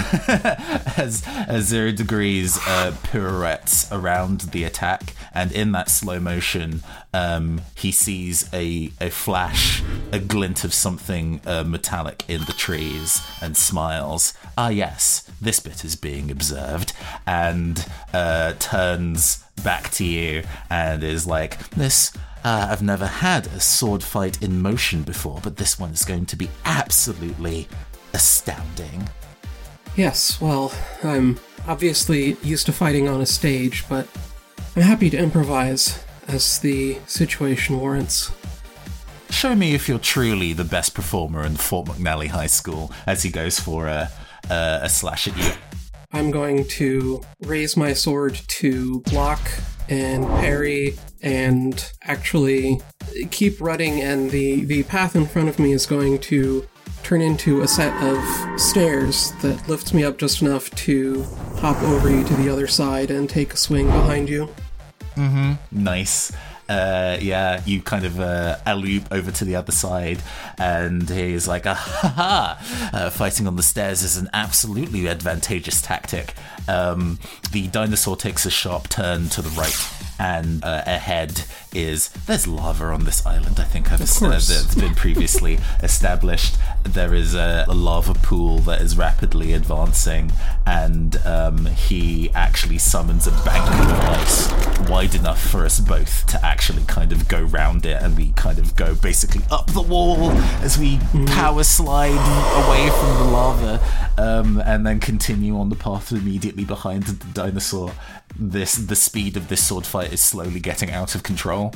as 0.98 1.24
as 1.25 1.65
zero 1.65 1.91
degrees 1.91 2.57
uh, 2.67 2.95
pirouettes 3.03 3.91
around 3.91 4.41
the 4.51 4.63
attack, 4.63 5.13
and 5.33 5.51
in 5.51 5.71
that 5.74 5.89
slow 5.89 6.19
motion, 6.19 6.83
um, 7.13 7.62
he 7.75 7.91
sees 7.91 8.50
a 8.53 8.91
a 9.00 9.10
flash, 9.10 9.81
a 10.12 10.19
glint 10.19 10.63
of 10.63 10.74
something 10.74 11.41
uh, 11.45 11.63
metallic 11.63 12.24
in 12.27 12.45
the 12.45 12.53
trees, 12.53 13.21
and 13.41 13.57
smiles. 13.57 14.33
Ah, 14.57 14.69
yes, 14.69 15.29
this 15.39 15.60
bit 15.60 15.83
is 15.83 15.95
being 15.95 16.31
observed, 16.31 16.93
and 17.25 17.86
uh, 18.13 18.53
turns 18.60 19.43
back 19.63 19.91
to 19.91 20.05
you 20.05 20.43
and 20.69 21.03
is 21.03 21.27
like, 21.27 21.69
"This." 21.71 22.12
Uh, 22.43 22.69
I've 22.71 22.81
never 22.81 23.05
had 23.05 23.45
a 23.45 23.60
sword 23.60 24.01
fight 24.01 24.41
in 24.41 24.63
motion 24.63 25.03
before, 25.03 25.39
but 25.43 25.57
this 25.57 25.77
one 25.77 25.91
is 25.91 26.03
going 26.03 26.25
to 26.25 26.36
be 26.36 26.50
absolutely 26.65 27.67
astounding. 28.13 29.10
Yes, 29.96 30.39
well, 30.39 30.72
I'm 31.03 31.39
obviously 31.68 32.38
used 32.44 32.65
to 32.68 32.72
fighting 32.72 33.08
on 33.08 33.22
a 33.22 33.25
stage, 33.25 33.86
but 33.89 34.08
I'm 34.75 34.84
happy 34.84 35.10
to 35.10 35.18
improvise 35.18 36.03
as 36.27 36.60
the 36.60 36.98
situation 37.08 37.80
warrants. 37.80 38.32
Show 39.30 39.56
me 39.56 39.74
if 39.74 39.88
you're 39.88 40.00
truly 40.00 40.53
the 40.53 40.63
best 40.63 40.94
performer 40.94 41.46
in 41.46 41.56
Fort 41.56 41.88
McNally 41.88 42.27
High 42.27 42.48
School 42.48 42.91
as 43.06 43.24
he 43.24 43.30
goes 43.30 43.60
for 43.60 43.88
a, 43.88 44.10
a, 44.50 44.80
a 44.84 44.89
slash 44.89 45.27
at 45.27 45.38
you. 45.38 45.51
I'm 46.13 46.32
going 46.32 46.68
to 46.68 47.22
raise 47.41 47.77
my 47.77 47.94
sword 47.94 48.36
to 48.36 49.00
block 49.01 49.39
and 49.88 50.25
parry 50.25 50.98
and 51.22 51.91
actually 52.03 52.82
keep 53.30 53.62
running 53.62 54.01
and 54.01 54.32
the, 54.32 54.65
the 54.65 54.84
path 54.84 55.15
in 55.15 55.25
front 55.25 55.48
of 55.48 55.60
me 55.60 55.72
is 55.72 55.86
going 55.86 56.20
to 56.20 56.68
turn 57.03 57.22
into 57.22 57.62
a 57.62 57.67
set 57.67 57.93
of 58.03 58.60
stairs 58.60 59.34
that 59.41 59.67
lifts 59.67 59.93
me 59.93 60.03
up 60.03 60.17
just 60.17 60.41
enough 60.41 60.70
to 60.72 61.24
hop 61.58 61.81
over 61.84 62.10
you 62.10 62.24
to 62.24 62.34
the 62.36 62.50
other 62.50 62.67
side 62.67 63.12
and 63.12 63.29
take 63.29 63.53
a 63.53 63.58
swing 63.58 63.88
behind 63.88 64.29
you. 64.29 64.50
Mm-hmm. 65.15 65.53
Nice. 65.72 66.31
Uh, 66.70 67.17
yeah, 67.20 67.62
you 67.65 67.81
kind 67.81 68.05
of 68.05 68.17
uh, 68.22 68.55
alloop 68.65 69.05
over 69.12 69.29
to 69.29 69.43
the 69.43 69.58
other 69.58 69.74
side, 69.74 70.22
and 70.58 71.10
he's 71.10 71.46
like, 71.46 71.67
ah, 71.67 71.74
ha, 71.74 72.08
ha. 72.08 72.89
Uh, 72.93 73.10
fighting 73.10 73.46
on 73.46 73.58
the 73.58 73.63
stairs 73.63 74.03
is 74.03 74.15
an 74.15 74.29
absolutely 74.31 75.10
advantageous 75.10 75.81
tactic. 75.81 76.34
Um, 76.70 77.20
the 77.51 77.67
dinosaur 77.67 78.15
takes 78.15 78.46
a 78.46 78.50
sharp 78.50 78.88
turn 78.88 79.27
to 79.29 79.41
the 79.41 79.50
right, 79.50 79.75
and 80.22 80.63
uh, 80.63 80.84
ahead 80.86 81.46
is 81.74 82.10
there's 82.28 82.48
lava 82.48 82.86
on 82.86 83.06
this 83.06 83.25
island. 83.25 83.60
I 83.60 83.63
think 83.63 83.92
I've 83.92 83.98
course. 84.00 84.20
that's 84.20 84.75
been 84.75 84.94
previously 84.94 85.58
established. 85.84 86.58
There 86.84 87.16
is 87.16 87.34
a, 87.34 87.66
a 87.68 87.74
lava 87.74 88.13
pool 88.13 88.60
that 88.60 88.82
is 88.82 88.96
rapidly 88.96 89.54
advancing, 89.54 90.32
and 90.66 91.18
um, 91.25 91.66
he 91.66 92.30
actually 92.36 92.78
summons 92.78 93.25
a 93.25 93.32
bank 93.32 93.68
of 93.68 93.92
ice 94.20 94.90
wide 94.90 95.16
enough 95.16 95.42
for 95.42 95.66
us 95.66 95.80
both 95.80 96.28
to 96.28 96.46
actually 96.46 96.84
kind 96.84 97.12
of 97.12 97.28
go 97.28 97.42
round 97.42 97.88
it, 97.88 98.00
and 98.00 98.16
we 98.16 98.32
kind 98.34 98.60
of 98.60 98.75
go 98.75 98.94
basically 98.94 99.42
up 99.50 99.72
the 99.72 99.82
wall 99.82 100.32
as 100.62 100.78
we 100.78 101.00
power 101.28 101.63
slide 101.63 102.12
away 102.12 102.90
from 102.92 103.25
the 103.25 103.32
lava, 103.32 104.13
um, 104.20 104.62
and 104.66 104.86
then 104.86 105.00
continue 105.00 105.58
on 105.58 105.70
the 105.70 105.75
path 105.75 106.12
immediately 106.12 106.63
behind 106.63 107.04
the 107.04 107.25
dinosaur. 107.34 107.92
This 108.43 108.74
the 108.74 108.95
speed 108.95 109.38
of 109.38 109.50
this 109.50 109.63
sword 109.63 109.86
fight 109.86 110.12
is 110.12 110.19
slowly 110.19 110.60
getting 110.60 110.89
out 110.89 111.13
of 111.13 111.21
control. 111.21 111.75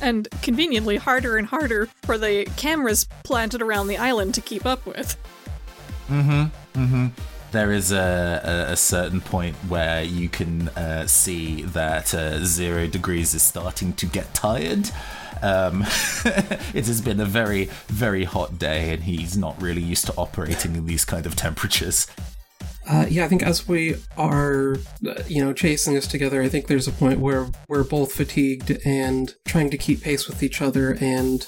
And 0.00 0.28
conveniently 0.42 0.96
harder 0.96 1.36
and 1.36 1.48
harder 1.48 1.86
for 2.04 2.16
the 2.16 2.48
cameras 2.56 3.08
planted 3.24 3.60
around 3.60 3.88
the 3.88 3.96
island 3.96 4.32
to 4.34 4.40
keep 4.40 4.64
up 4.64 4.86
with. 4.86 5.16
Mm-hmm. 6.08 6.80
Mm-hmm. 6.80 7.06
There 7.50 7.72
is 7.72 7.90
a, 7.90 8.68
a, 8.68 8.72
a 8.72 8.76
certain 8.76 9.20
point 9.20 9.56
where 9.68 10.04
you 10.04 10.28
can 10.28 10.68
uh, 10.70 11.08
see 11.08 11.62
that 11.62 12.14
uh, 12.14 12.44
zero 12.44 12.86
degrees 12.86 13.34
is 13.34 13.42
starting 13.42 13.92
to 13.94 14.06
get 14.06 14.32
tired. 14.34 14.90
Um, 15.42 15.82
it 16.24 16.86
has 16.86 17.00
been 17.00 17.18
a 17.18 17.24
very, 17.24 17.70
very 17.88 18.22
hot 18.22 18.56
day, 18.56 18.94
and 18.94 19.02
he's 19.02 19.36
not 19.36 19.60
really 19.60 19.82
used 19.82 20.06
to 20.06 20.14
operating 20.16 20.76
in 20.76 20.86
these 20.86 21.04
kind 21.04 21.26
of 21.26 21.34
temperatures. 21.34 22.06
Uh, 22.86 23.06
yeah, 23.08 23.24
I 23.24 23.28
think 23.28 23.42
as 23.42 23.66
we 23.66 23.96
are, 24.16 24.76
uh, 25.06 25.22
you 25.26 25.42
know, 25.42 25.52
chasing 25.52 25.94
this 25.94 26.06
together, 26.06 26.42
I 26.42 26.48
think 26.48 26.66
there's 26.66 26.86
a 26.86 26.92
point 26.92 27.18
where 27.18 27.48
we're 27.66 27.84
both 27.84 28.12
fatigued 28.12 28.78
and 28.84 29.34
trying 29.46 29.70
to 29.70 29.78
keep 29.78 30.02
pace 30.02 30.28
with 30.28 30.42
each 30.42 30.60
other 30.60 30.96
and 31.00 31.46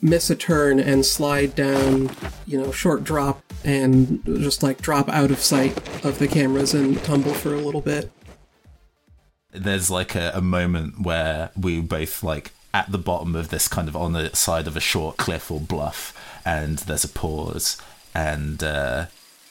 miss 0.00 0.30
a 0.30 0.36
turn 0.36 0.80
and 0.80 1.04
slide 1.04 1.54
down, 1.54 2.10
you 2.46 2.58
know, 2.58 2.72
short 2.72 3.04
drop 3.04 3.42
and 3.64 4.24
just 4.24 4.62
like 4.62 4.80
drop 4.80 5.08
out 5.08 5.30
of 5.30 5.40
sight 5.40 5.76
of 6.04 6.18
the 6.18 6.28
cameras 6.28 6.72
and 6.72 7.02
tumble 7.04 7.34
for 7.34 7.54
a 7.54 7.60
little 7.60 7.80
bit. 7.80 8.10
There's 9.50 9.90
like 9.90 10.14
a, 10.14 10.32
a 10.34 10.40
moment 10.40 11.00
where 11.02 11.50
we 11.58 11.80
both 11.80 12.22
like 12.22 12.52
at 12.72 12.90
the 12.92 12.98
bottom 12.98 13.34
of 13.34 13.48
this 13.48 13.66
kind 13.66 13.88
of 13.88 13.96
on 13.96 14.12
the 14.12 14.34
side 14.34 14.66
of 14.66 14.76
a 14.76 14.80
short 14.80 15.16
cliff 15.16 15.50
or 15.50 15.60
bluff, 15.60 16.16
and 16.44 16.78
there's 16.78 17.04
a 17.04 17.08
pause, 17.08 17.76
and 18.14 18.62
uh, 18.62 19.06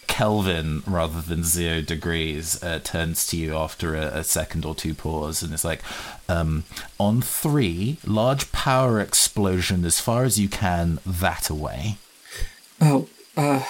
Kelvin, 0.08 0.82
rather 0.88 1.22
than 1.22 1.44
zero 1.44 1.82
degrees, 1.82 2.62
uh, 2.64 2.80
turns 2.84 3.28
to 3.28 3.38
you 3.38 3.56
after 3.56 3.96
a, 3.96 4.20
a 4.20 4.24
second 4.24 4.66
or 4.66 4.74
two 4.74 4.94
pause 4.94 5.44
and 5.44 5.54
is 5.54 5.64
like, 5.66 5.82
um, 6.28 6.64
on 7.00 7.22
three, 7.22 7.98
large 8.06 8.52
power 8.52 9.00
explosion 9.00 9.86
as 9.86 10.00
far 10.00 10.24
as 10.24 10.40
you 10.40 10.50
can 10.50 11.00
that 11.06 11.50
away. 11.50 11.98
Oh, 12.82 13.08
uh, 13.36 13.64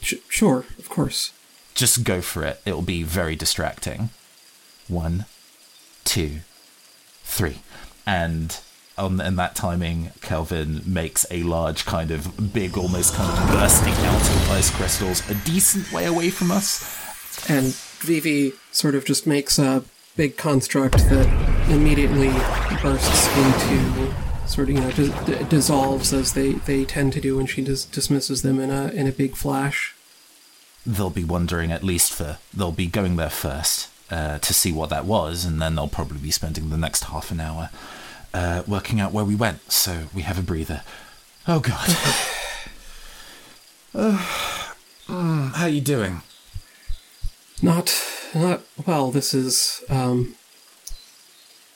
sh- 0.00 0.14
sure, 0.28 0.66
of 0.78 0.88
course. 0.88 1.32
Just 1.74 2.04
go 2.04 2.20
for 2.20 2.42
it. 2.42 2.60
It'll 2.64 2.82
be 2.82 3.02
very 3.02 3.36
distracting. 3.36 4.10
One, 4.88 5.26
two, 6.04 6.40
three. 7.24 7.58
And 8.06 8.58
on 8.98 9.20
in 9.20 9.36
that 9.36 9.54
timing, 9.54 10.10
Kelvin 10.22 10.82
makes 10.86 11.26
a 11.30 11.42
large 11.42 11.84
kind 11.84 12.10
of 12.10 12.52
big, 12.52 12.78
almost 12.78 13.14
kind 13.14 13.30
of 13.30 13.48
bursting 13.50 13.92
out 13.92 14.20
of 14.20 14.50
ice 14.50 14.70
crystals 14.70 15.28
a 15.30 15.34
decent 15.34 15.92
way 15.92 16.06
away 16.06 16.30
from 16.30 16.50
us. 16.50 16.82
And 17.48 17.74
Vivi 18.00 18.52
sort 18.72 18.94
of 18.94 19.04
just 19.04 19.26
makes 19.26 19.58
a 19.58 19.84
big 20.16 20.36
construct 20.36 20.96
that 20.96 21.70
immediately 21.70 22.28
bursts 22.82 23.28
into 23.36 24.14
sort 24.46 24.70
of 24.70 24.74
you 24.76 24.80
know 24.80 24.90
dis- 24.92 25.48
dissolves 25.48 26.12
as 26.12 26.32
they, 26.32 26.52
they 26.52 26.84
tend 26.84 27.12
to 27.12 27.20
do 27.20 27.36
when 27.36 27.46
she 27.46 27.62
dis- 27.62 27.84
dismisses 27.84 28.42
them 28.42 28.58
in 28.58 28.70
a 28.70 28.88
in 28.88 29.06
a 29.06 29.12
big 29.12 29.36
flash. 29.36 29.94
They'll 30.86 31.10
be 31.10 31.24
wondering 31.24 31.72
at 31.72 31.82
least 31.82 32.12
for 32.12 32.38
they'll 32.54 32.72
be 32.72 32.86
going 32.86 33.16
there 33.16 33.28
first 33.28 33.90
uh, 34.10 34.38
to 34.38 34.54
see 34.54 34.72
what 34.72 34.88
that 34.90 35.04
was, 35.04 35.44
and 35.44 35.60
then 35.60 35.74
they'll 35.74 35.88
probably 35.88 36.18
be 36.18 36.30
spending 36.30 36.70
the 36.70 36.78
next 36.78 37.04
half 37.04 37.30
an 37.30 37.40
hour 37.40 37.70
uh, 38.36 38.62
working 38.66 39.00
out 39.00 39.12
where 39.12 39.24
we 39.24 39.34
went. 39.34 39.72
So 39.72 40.08
we 40.14 40.22
have 40.22 40.38
a 40.38 40.42
breather. 40.42 40.82
Oh 41.48 41.60
God. 41.60 41.88
Mm, 45.08 45.54
how 45.54 45.66
you 45.66 45.80
doing? 45.80 46.22
Not 47.62 47.94
not 48.34 48.62
well. 48.86 49.10
This 49.10 49.32
is 49.32 49.82
um. 49.88 50.34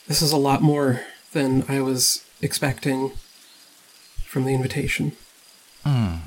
This 0.09 0.21
is 0.21 0.33
a 0.33 0.37
lot 0.37 0.61
more 0.61 1.00
than 1.33 1.64
I 1.69 1.81
was 1.81 2.25
expecting 2.43 3.12
from 4.25 4.45
the 4.45 4.52
invitation. 4.52 5.12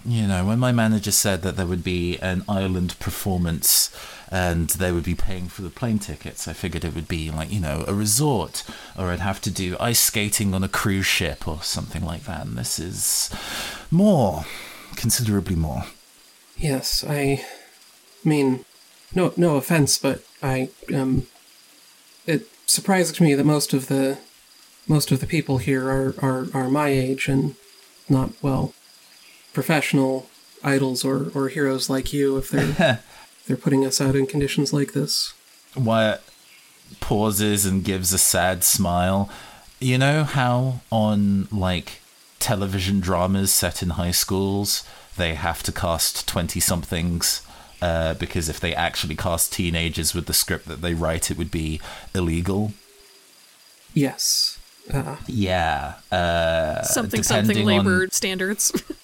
You 0.05 0.27
know, 0.27 0.45
when 0.45 0.59
my 0.59 0.71
manager 0.71 1.11
said 1.11 1.41
that 1.43 1.55
there 1.55 1.65
would 1.65 1.83
be 1.83 2.17
an 2.19 2.43
island 2.47 2.99
performance 2.99 3.89
and 4.29 4.69
they 4.69 4.91
would 4.91 5.03
be 5.03 5.15
paying 5.15 5.47
for 5.47 5.61
the 5.61 5.69
plane 5.69 5.99
tickets, 5.99 6.47
I 6.47 6.53
figured 6.53 6.83
it 6.83 6.93
would 6.93 7.07
be 7.07 7.31
like, 7.31 7.51
you 7.51 7.59
know, 7.59 7.85
a 7.87 7.93
resort 7.93 8.63
or 8.97 9.07
I'd 9.07 9.19
have 9.19 9.41
to 9.41 9.51
do 9.51 9.77
ice 9.79 9.99
skating 9.99 10.53
on 10.53 10.63
a 10.63 10.67
cruise 10.67 11.05
ship 11.05 11.47
or 11.47 11.61
something 11.61 12.03
like 12.03 12.23
that. 12.23 12.45
And 12.45 12.57
this 12.57 12.79
is 12.79 13.29
more, 13.89 14.45
considerably 14.95 15.55
more. 15.55 15.85
Yes, 16.57 17.03
I 17.07 17.45
mean, 18.23 18.65
no, 19.15 19.33
no 19.37 19.55
offense, 19.55 19.97
but 19.97 20.23
I 20.41 20.69
um, 20.93 21.27
it 22.27 22.47
surprises 22.65 23.19
me 23.19 23.33
that 23.35 23.45
most 23.45 23.73
of 23.73 23.87
the 23.87 24.17
most 24.87 25.11
of 25.11 25.19
the 25.19 25.27
people 25.27 25.57
here 25.57 25.89
are 25.89 26.15
are, 26.21 26.47
are 26.53 26.69
my 26.69 26.89
age 26.89 27.27
and 27.27 27.55
not 28.09 28.31
well 28.41 28.73
professional 29.53 30.29
idols 30.63 31.03
or, 31.05 31.29
or 31.33 31.49
heroes 31.49 31.89
like 31.89 32.11
you 32.13 32.37
if 32.37 32.49
they're 32.49 32.99
they're 33.47 33.57
putting 33.57 33.85
us 33.85 33.99
out 34.01 34.15
in 34.15 34.25
conditions 34.25 34.73
like 34.73 34.93
this. 34.93 35.33
Wyatt 35.75 36.21
pauses 36.99 37.65
and 37.65 37.83
gives 37.83 38.13
a 38.13 38.17
sad 38.17 38.63
smile. 38.63 39.29
You 39.79 39.97
know 39.97 40.23
how 40.23 40.81
on 40.91 41.47
like 41.51 42.01
television 42.39 42.99
dramas 42.99 43.51
set 43.51 43.81
in 43.83 43.91
high 43.91 44.11
schools, 44.11 44.83
they 45.17 45.33
have 45.35 45.63
to 45.63 45.71
cast 45.71 46.27
20 46.27 46.59
somethings 46.59 47.41
uh, 47.81 48.13
because 48.13 48.47
if 48.47 48.59
they 48.59 48.73
actually 48.73 49.15
cast 49.15 49.51
teenagers 49.53 50.13
with 50.13 50.25
the 50.25 50.33
script 50.33 50.67
that 50.67 50.81
they 50.81 50.93
write, 50.93 51.29
it 51.29 51.37
would 51.37 51.51
be 51.51 51.81
illegal. 52.15 52.71
Yes. 53.93 54.57
Yeah. 55.27 55.95
Uh, 56.11 56.81
something 56.83 57.23
something 57.23 57.47
depending 57.47 57.65
on- 57.79 57.85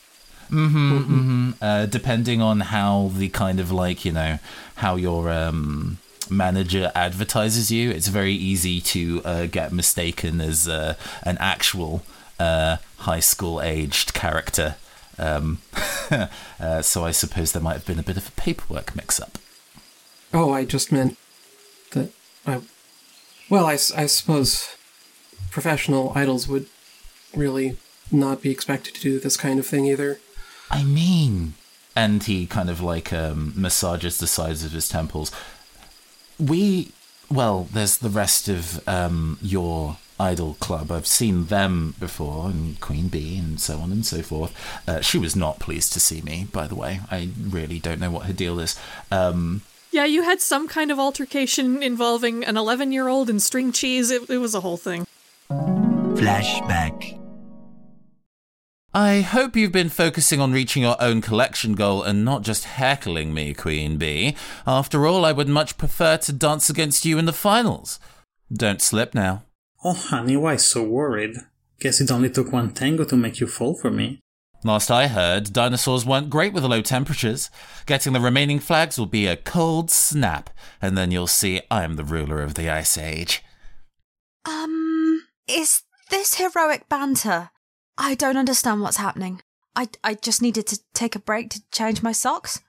labor 0.52 0.70
standards. 0.70 1.58
uh, 1.62 1.86
depending 1.86 2.42
on 2.42 2.60
how 2.62 3.12
the 3.16 3.30
kind 3.30 3.60
of 3.60 3.72
like 3.72 4.06
you 4.06 4.12
know 4.12 4.40
how 4.76 4.96
your 4.96 5.30
um, 5.32 5.98
manager 6.30 6.92
advertises 6.96 7.72
you, 7.72 7.90
it's 7.92 8.08
very 8.08 8.34
easy 8.34 8.80
to 8.82 9.22
uh, 9.26 9.46
get 9.46 9.72
mistaken 9.72 10.42
as 10.42 10.68
uh, 10.68 10.96
an 11.24 11.38
actual 11.40 12.04
uh, 12.40 12.78
high 13.00 13.20
school 13.20 13.62
aged 13.62 14.14
character. 14.14 14.76
Um, 15.18 15.60
uh, 16.60 16.82
so 16.82 17.04
I 17.04 17.12
suppose 17.12 17.52
there 17.52 17.62
might 17.62 17.74
have 17.74 17.86
been 17.86 18.00
a 18.00 18.04
bit 18.04 18.18
of 18.18 18.28
a 18.28 18.32
paperwork 18.32 18.96
mix 18.96 19.20
up. 19.20 19.38
Oh, 20.34 20.52
I 20.54 20.66
just 20.66 20.92
meant 20.92 21.18
that 21.92 22.12
I. 22.46 22.62
Well, 23.50 23.66
I, 23.66 23.74
I 23.74 24.06
suppose 24.06 24.76
professional 25.50 26.12
idols 26.16 26.48
would 26.48 26.68
really 27.36 27.78
not 28.12 28.42
be 28.42 28.52
expected 28.52 28.96
to 28.96 29.02
do 29.02 29.20
this 29.20 29.38
kind 29.38 29.60
of 29.60 29.66
thing 29.66 29.86
either. 29.86 30.20
I 30.72 30.84
mean, 30.84 31.54
and 31.96 32.24
he 32.24 32.46
kind 32.46 32.70
of 32.70 32.82
like 32.82 33.12
um, 33.12 33.54
massages 33.56 34.18
the 34.18 34.28
sides 34.28 34.64
of 34.64 34.72
his 34.72 34.88
temples. 34.88 35.32
We, 36.40 36.92
well, 37.30 37.68
there's 37.74 37.98
the 37.98 38.10
rest 38.10 38.48
of 38.48 38.88
um, 38.88 39.38
your 39.42 39.98
idol 40.20 40.56
club. 40.60 40.92
I've 40.92 41.08
seen 41.08 41.46
them 41.46 41.96
before, 42.00 42.50
and 42.50 42.80
Queen 42.80 43.08
Bee, 43.08 43.38
and 43.38 43.60
so 43.60 43.80
on 43.80 43.92
and 43.92 44.06
so 44.06 44.22
forth. 44.22 44.56
Uh, 44.88 45.02
she 45.02 45.18
was 45.18 45.36
not 45.36 45.60
pleased 45.60 45.94
to 45.94 46.00
see 46.00 46.22
me, 46.22 46.48
by 46.52 46.68
the 46.68 46.76
way. 46.76 47.02
I 47.10 47.30
really 47.40 47.80
don't 47.80 48.00
know 48.00 48.12
what 48.12 48.26
her 48.26 48.34
deal 48.34 48.60
is. 48.60 48.80
Um, 49.12 49.62
yeah, 49.92 50.06
you 50.06 50.22
had 50.24 50.40
some 50.40 50.68
kind 50.68 50.92
of 50.92 51.00
altercation 51.00 51.82
involving 51.82 52.44
an 52.44 52.58
11 52.58 52.92
year 52.92 53.08
old 53.08 53.30
and 53.30 53.42
string 53.42 53.72
cheese. 53.72 54.12
It, 54.12 54.30
it 54.30 54.38
was 54.38 54.54
a 54.54 54.62
whole 54.62 54.78
thing. 54.78 55.08
Flashback. 55.50 57.19
I 58.94 59.22
hope 59.22 59.56
you've 59.56 59.72
been 59.72 59.90
focusing 59.90 60.42
on 60.42 60.52
reaching 60.52 60.82
your 60.82 61.00
own 61.00 61.22
collection 61.22 61.74
goal 61.74 62.02
and 62.02 62.26
not 62.26 62.42
just 62.42 62.64
heckling 62.64 63.36
me, 63.36 63.54
Queen 63.54 63.98
Bee. 63.98 64.36
After 64.66 65.06
all, 65.06 65.26
I 65.26 65.32
would 65.32 65.48
much 65.48 65.78
prefer 65.78 66.18
to 66.18 66.34
dance 66.34 66.72
against 66.72 67.06
you 67.06 67.20
in 67.20 67.26
the 67.26 67.34
finals. 67.34 68.00
Don't 68.52 68.82
slip 68.82 69.14
now. 69.14 69.44
Oh, 69.84 69.94
honey, 69.94 70.36
why 70.38 70.56
so 70.56 70.82
worried? 70.84 71.36
Guess 71.80 72.02
it 72.02 72.10
only 72.10 72.32
took 72.32 72.52
one 72.52 72.72
tango 72.72 73.06
to 73.06 73.16
make 73.16 73.40
you 73.40 73.46
fall 73.46 73.76
for 73.76 73.92
me. 73.92 74.20
Last 74.64 74.90
I 74.90 75.08
heard, 75.08 75.54
dinosaurs 75.54 76.04
weren't 76.04 76.32
great 76.32 76.52
with 76.52 76.64
the 76.64 76.70
low 76.70 76.82
temperatures. 76.82 77.52
Getting 77.86 78.14
the 78.14 78.20
remaining 78.20 78.60
flags 78.60 78.98
will 78.98 79.06
be 79.06 79.28
a 79.28 79.38
cold 79.38 79.92
snap, 79.92 80.50
and 80.82 80.98
then 80.98 81.12
you'll 81.12 81.28
see 81.28 81.62
I'm 81.70 81.96
the 81.96 82.04
ruler 82.04 82.42
of 82.42 82.56
the 82.56 82.70
Ice 82.72 82.98
Age. 82.98 83.44
Um, 84.46 85.28
is 85.48 85.84
this 86.10 86.36
heroic 86.36 86.90
banter? 86.90 87.52
I 88.00 88.16
don't 88.16 88.38
understand 88.38 88.82
what's 88.82 88.98
happening. 88.98 89.42
I, 89.76 89.90
I 90.04 90.14
just 90.16 90.42
needed 90.42 90.66
to 90.68 90.80
take 90.94 91.16
a 91.16 91.20
break 91.20 91.50
to 91.52 91.62
change 91.72 92.02
my 92.02 92.14
socks. 92.14 92.62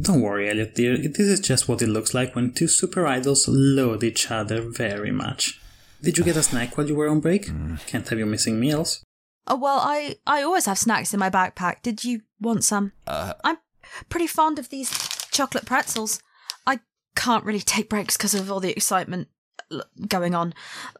Don't 0.00 0.22
worry, 0.22 0.50
Elliot 0.50 0.74
dear, 0.74 0.96
this 0.96 1.20
is 1.20 1.38
just 1.38 1.68
what 1.68 1.82
it 1.82 1.86
looks 1.86 2.14
like 2.14 2.34
when 2.34 2.52
two 2.52 2.66
super 2.66 3.06
idols 3.06 3.46
load 3.46 4.02
each 4.02 4.30
other 4.30 4.60
very 4.60 5.12
much. 5.12 5.60
Did 6.02 6.18
you 6.18 6.24
get 6.24 6.36
a 6.36 6.42
snack 6.42 6.76
while 6.76 6.88
you 6.88 6.96
were 6.96 7.08
on 7.08 7.20
break? 7.20 7.46
Can't 7.86 8.08
have 8.08 8.18
you 8.18 8.26
missing 8.26 8.58
meals. 8.58 9.04
Oh, 9.46 9.56
well, 9.56 9.78
I, 9.80 10.16
I 10.26 10.42
always 10.42 10.66
have 10.66 10.78
snacks 10.78 11.14
in 11.14 11.20
my 11.20 11.30
backpack. 11.30 11.82
Did 11.82 12.02
you 12.02 12.22
want 12.40 12.64
some? 12.64 12.92
Uh, 13.06 13.34
I'm 13.44 13.58
pretty 14.08 14.26
fond 14.26 14.58
of 14.58 14.70
these 14.70 14.90
chocolate 15.30 15.66
pretzels. 15.66 16.20
I 16.66 16.80
can't 17.14 17.44
really 17.44 17.60
take 17.60 17.88
breaks 17.88 18.16
because 18.16 18.34
of 18.34 18.50
all 18.50 18.60
the 18.60 18.70
excitement 18.70 19.28
going 20.08 20.34
on. 20.34 20.54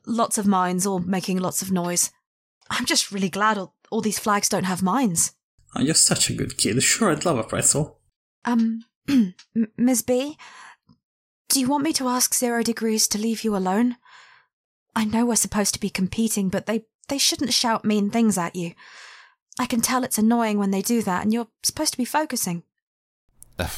Lots 0.07 0.39
of 0.39 0.47
minds 0.47 0.87
all 0.87 1.01
making 1.01 1.39
lots 1.39 1.63
of 1.63 1.73
noise. 1.73 2.11
I'm 2.71 2.87
just 2.87 3.13
really 3.13 3.29
glad 3.29 3.59
all, 3.59 3.75
all 3.91 4.01
these 4.01 4.19
flags 4.19 4.49
don't 4.49 4.65
have 4.65 4.83
mines. 4.83 5.33
Oh, 5.77 5.83
you're 5.83 5.95
such 5.95 6.31
a 6.31 6.35
good 6.35 6.57
kid. 6.57 6.83
Sure, 6.83 7.11
I'd 7.11 7.25
love 7.25 7.39
a 7.39 7.43
pretzel. 7.43 7.99
Um, 8.45 8.85
M- 9.09 9.35
Ms. 9.77 10.03
B, 10.03 10.39
do 11.49 11.61
you 11.61 11.69
want 11.69 11.85
me 11.85 11.93
to 11.95 12.09
ask 12.09 12.35
Zero 12.35 12.63
Degrees 12.63 13.09
to 13.09 13.19
leave 13.19 13.45
you 13.45 13.57
alone? 13.57 13.97
I 14.97 15.05
know 15.05 15.27
we're 15.27 15.37
supposed 15.37 15.75
to 15.75 15.81
be 15.81 15.91
competing, 15.91 16.49
but 16.49 16.67
they, 16.67 16.85
they 17.09 17.19
shouldn't 17.19 17.53
shout 17.53 17.85
mean 17.85 18.11
things 18.11 18.39
at 18.39 18.55
you. 18.55 18.75
I 19.59 19.67
can 19.67 19.81
tell 19.81 20.05
it's 20.05 20.19
annoying 20.19 20.59
when 20.59 20.71
they 20.71 20.83
do 20.83 21.03
that, 21.03 21.23
and 21.23 21.33
you're 21.33 21.49
supposed 21.63 21.93
to 21.93 21.99
be 21.99 22.05
focusing. 22.05 22.63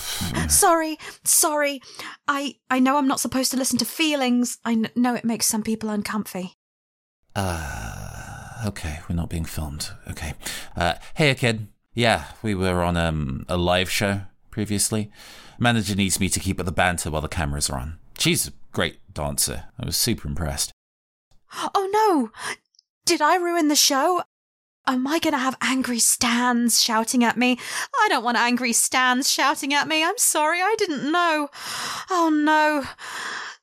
sorry, 0.48 0.98
sorry. 1.24 1.80
I, 2.26 2.56
I 2.70 2.78
know 2.78 2.96
I'm 2.96 3.08
not 3.08 3.20
supposed 3.20 3.50
to 3.50 3.56
listen 3.56 3.78
to 3.78 3.84
feelings. 3.84 4.58
I 4.64 4.90
know 4.94 5.14
it 5.14 5.24
makes 5.24 5.46
some 5.46 5.62
people 5.62 5.90
uncomfy. 5.90 6.56
Uh, 7.34 8.05
okay, 8.64 9.00
we're 9.08 9.16
not 9.16 9.30
being 9.30 9.44
filmed. 9.44 9.90
Okay. 10.10 10.34
Uh, 10.76 10.94
hey, 11.14 11.34
kid. 11.34 11.68
Yeah, 11.94 12.24
we 12.42 12.54
were 12.54 12.82
on 12.82 12.96
um, 12.96 13.46
a 13.48 13.56
live 13.56 13.90
show 13.90 14.22
previously. 14.50 15.10
Manager 15.58 15.94
needs 15.94 16.20
me 16.20 16.28
to 16.28 16.40
keep 16.40 16.60
up 16.60 16.66
the 16.66 16.72
banter 16.72 17.10
while 17.10 17.22
the 17.22 17.28
cameras 17.28 17.70
are 17.70 17.78
on. 17.78 17.98
She's 18.18 18.48
a 18.48 18.52
great 18.72 18.98
dancer. 19.12 19.64
I 19.80 19.86
was 19.86 19.96
super 19.96 20.28
impressed. 20.28 20.72
Oh 21.74 21.88
no! 21.92 22.30
Did 23.06 23.22
I 23.22 23.36
ruin 23.36 23.68
the 23.68 23.76
show? 23.76 24.22
Am 24.86 25.06
I 25.06 25.18
gonna 25.18 25.38
have 25.38 25.56
angry 25.60 25.98
stands 25.98 26.82
shouting 26.82 27.24
at 27.24 27.36
me? 27.36 27.58
I 27.94 28.08
don't 28.08 28.24
want 28.24 28.36
angry 28.36 28.72
stands 28.72 29.30
shouting 29.30 29.72
at 29.72 29.88
me. 29.88 30.04
I'm 30.04 30.18
sorry, 30.18 30.60
I 30.60 30.74
didn't 30.78 31.10
know. 31.10 31.48
Oh 32.10 32.30
no. 32.30 32.84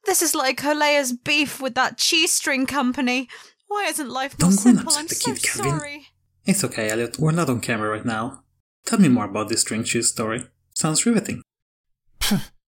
This 0.06 0.22
is 0.22 0.34
like 0.36 0.60
Holea's 0.60 1.14
beef 1.14 1.62
with 1.62 1.76
that 1.76 1.98
cheese 1.98 2.34
string 2.34 2.66
company. 2.66 3.30
Why 3.74 3.86
isn't 3.90 4.10
life 4.10 4.40
more 4.40 4.52
Don't 4.52 4.64
go 4.64 4.70
and 4.70 4.78
simple? 4.78 4.94
I'm 4.96 5.08
the 5.08 5.16
so 5.16 5.34
kid, 5.34 5.42
Calvin. 5.44 5.72
sorry. 5.72 6.08
It's 6.46 6.64
okay, 6.64 6.92
Elliot. 6.92 7.18
We're 7.18 7.32
not 7.32 7.50
on 7.50 7.60
camera 7.60 7.90
right 7.90 8.06
now. 8.06 8.44
Tell 8.86 9.00
me 9.00 9.08
more 9.10 9.26
about 9.26 9.50
this 9.50 9.62
string 9.62 9.84
cheese 9.84 10.10
story. 10.10 10.46
Sounds 10.76 11.08
riveting. 11.08 11.42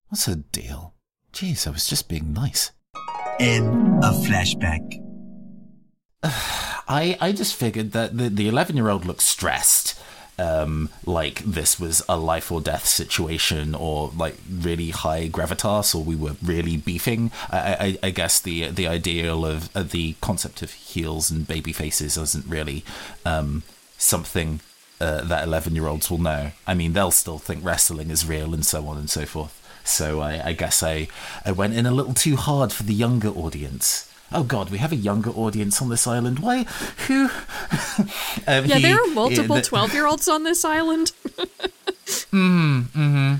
What's 0.09 0.25
the 0.25 0.37
deal? 0.37 0.95
Jeez, 1.31 1.67
I 1.67 1.69
was 1.69 1.87
just 1.87 2.09
being 2.09 2.33
nice. 2.33 2.71
In 3.39 3.67
a 4.01 4.11
flashback. 4.25 4.81
I, 6.23 7.17
I 7.21 7.31
just 7.33 7.55
figured 7.55 7.91
that 7.91 8.17
the, 8.17 8.29
the 8.29 8.47
11 8.47 8.75
year 8.75 8.89
old 8.89 9.05
looked 9.05 9.21
stressed. 9.21 9.99
Um, 10.37 10.89
like 11.05 11.39
this 11.45 11.79
was 11.79 12.03
a 12.09 12.17
life 12.17 12.51
or 12.51 12.59
death 12.59 12.85
situation, 12.85 13.73
or 13.73 14.11
like 14.15 14.35
really 14.49 14.89
high 14.89 15.29
gravitas, 15.29 15.95
or 15.95 16.03
we 16.03 16.15
were 16.15 16.35
really 16.43 16.75
beefing. 16.75 17.31
I, 17.49 17.97
I, 18.03 18.07
I 18.07 18.09
guess 18.09 18.41
the 18.41 18.69
the 18.69 18.87
ideal 18.87 19.45
of, 19.45 19.73
of 19.75 19.91
the 19.91 20.15
concept 20.19 20.61
of 20.61 20.71
heels 20.71 21.31
and 21.31 21.47
baby 21.47 21.71
faces 21.71 22.17
isn't 22.17 22.45
really 22.47 22.83
um, 23.25 23.63
something 23.97 24.59
uh, 24.99 25.23
that 25.23 25.43
11 25.43 25.75
year 25.75 25.87
olds 25.87 26.09
will 26.09 26.17
know. 26.17 26.51
I 26.65 26.73
mean, 26.73 26.93
they'll 26.93 27.11
still 27.11 27.39
think 27.39 27.63
wrestling 27.63 28.09
is 28.09 28.27
real 28.27 28.53
and 28.53 28.65
so 28.65 28.87
on 28.87 28.97
and 28.97 29.09
so 29.09 29.25
forth. 29.25 29.61
So 29.83 30.21
I, 30.21 30.47
I 30.47 30.53
guess 30.53 30.81
I, 30.81 31.07
I 31.45 31.51
went 31.51 31.75
in 31.75 31.85
a 31.85 31.91
little 31.91 32.13
too 32.13 32.35
hard 32.35 32.71
for 32.71 32.83
the 32.83 32.93
younger 32.93 33.29
audience. 33.29 34.11
Oh 34.35 34.43
God, 34.43 34.69
we 34.69 34.77
have 34.79 34.91
a 34.91 34.95
younger 34.95 35.31
audience 35.31 35.81
on 35.81 35.89
this 35.89 36.05
island. 36.05 36.39
Why? 36.39 36.63
Who? 37.07 37.29
um, 38.47 38.65
Yeah, 38.65 38.75
he- 38.75 38.81
there 38.81 39.01
are 39.03 39.07
multiple 39.07 39.61
12 39.61 39.93
year 39.93 40.05
olds 40.05 40.27
on 40.27 40.43
this 40.43 40.63
island. 40.65 41.11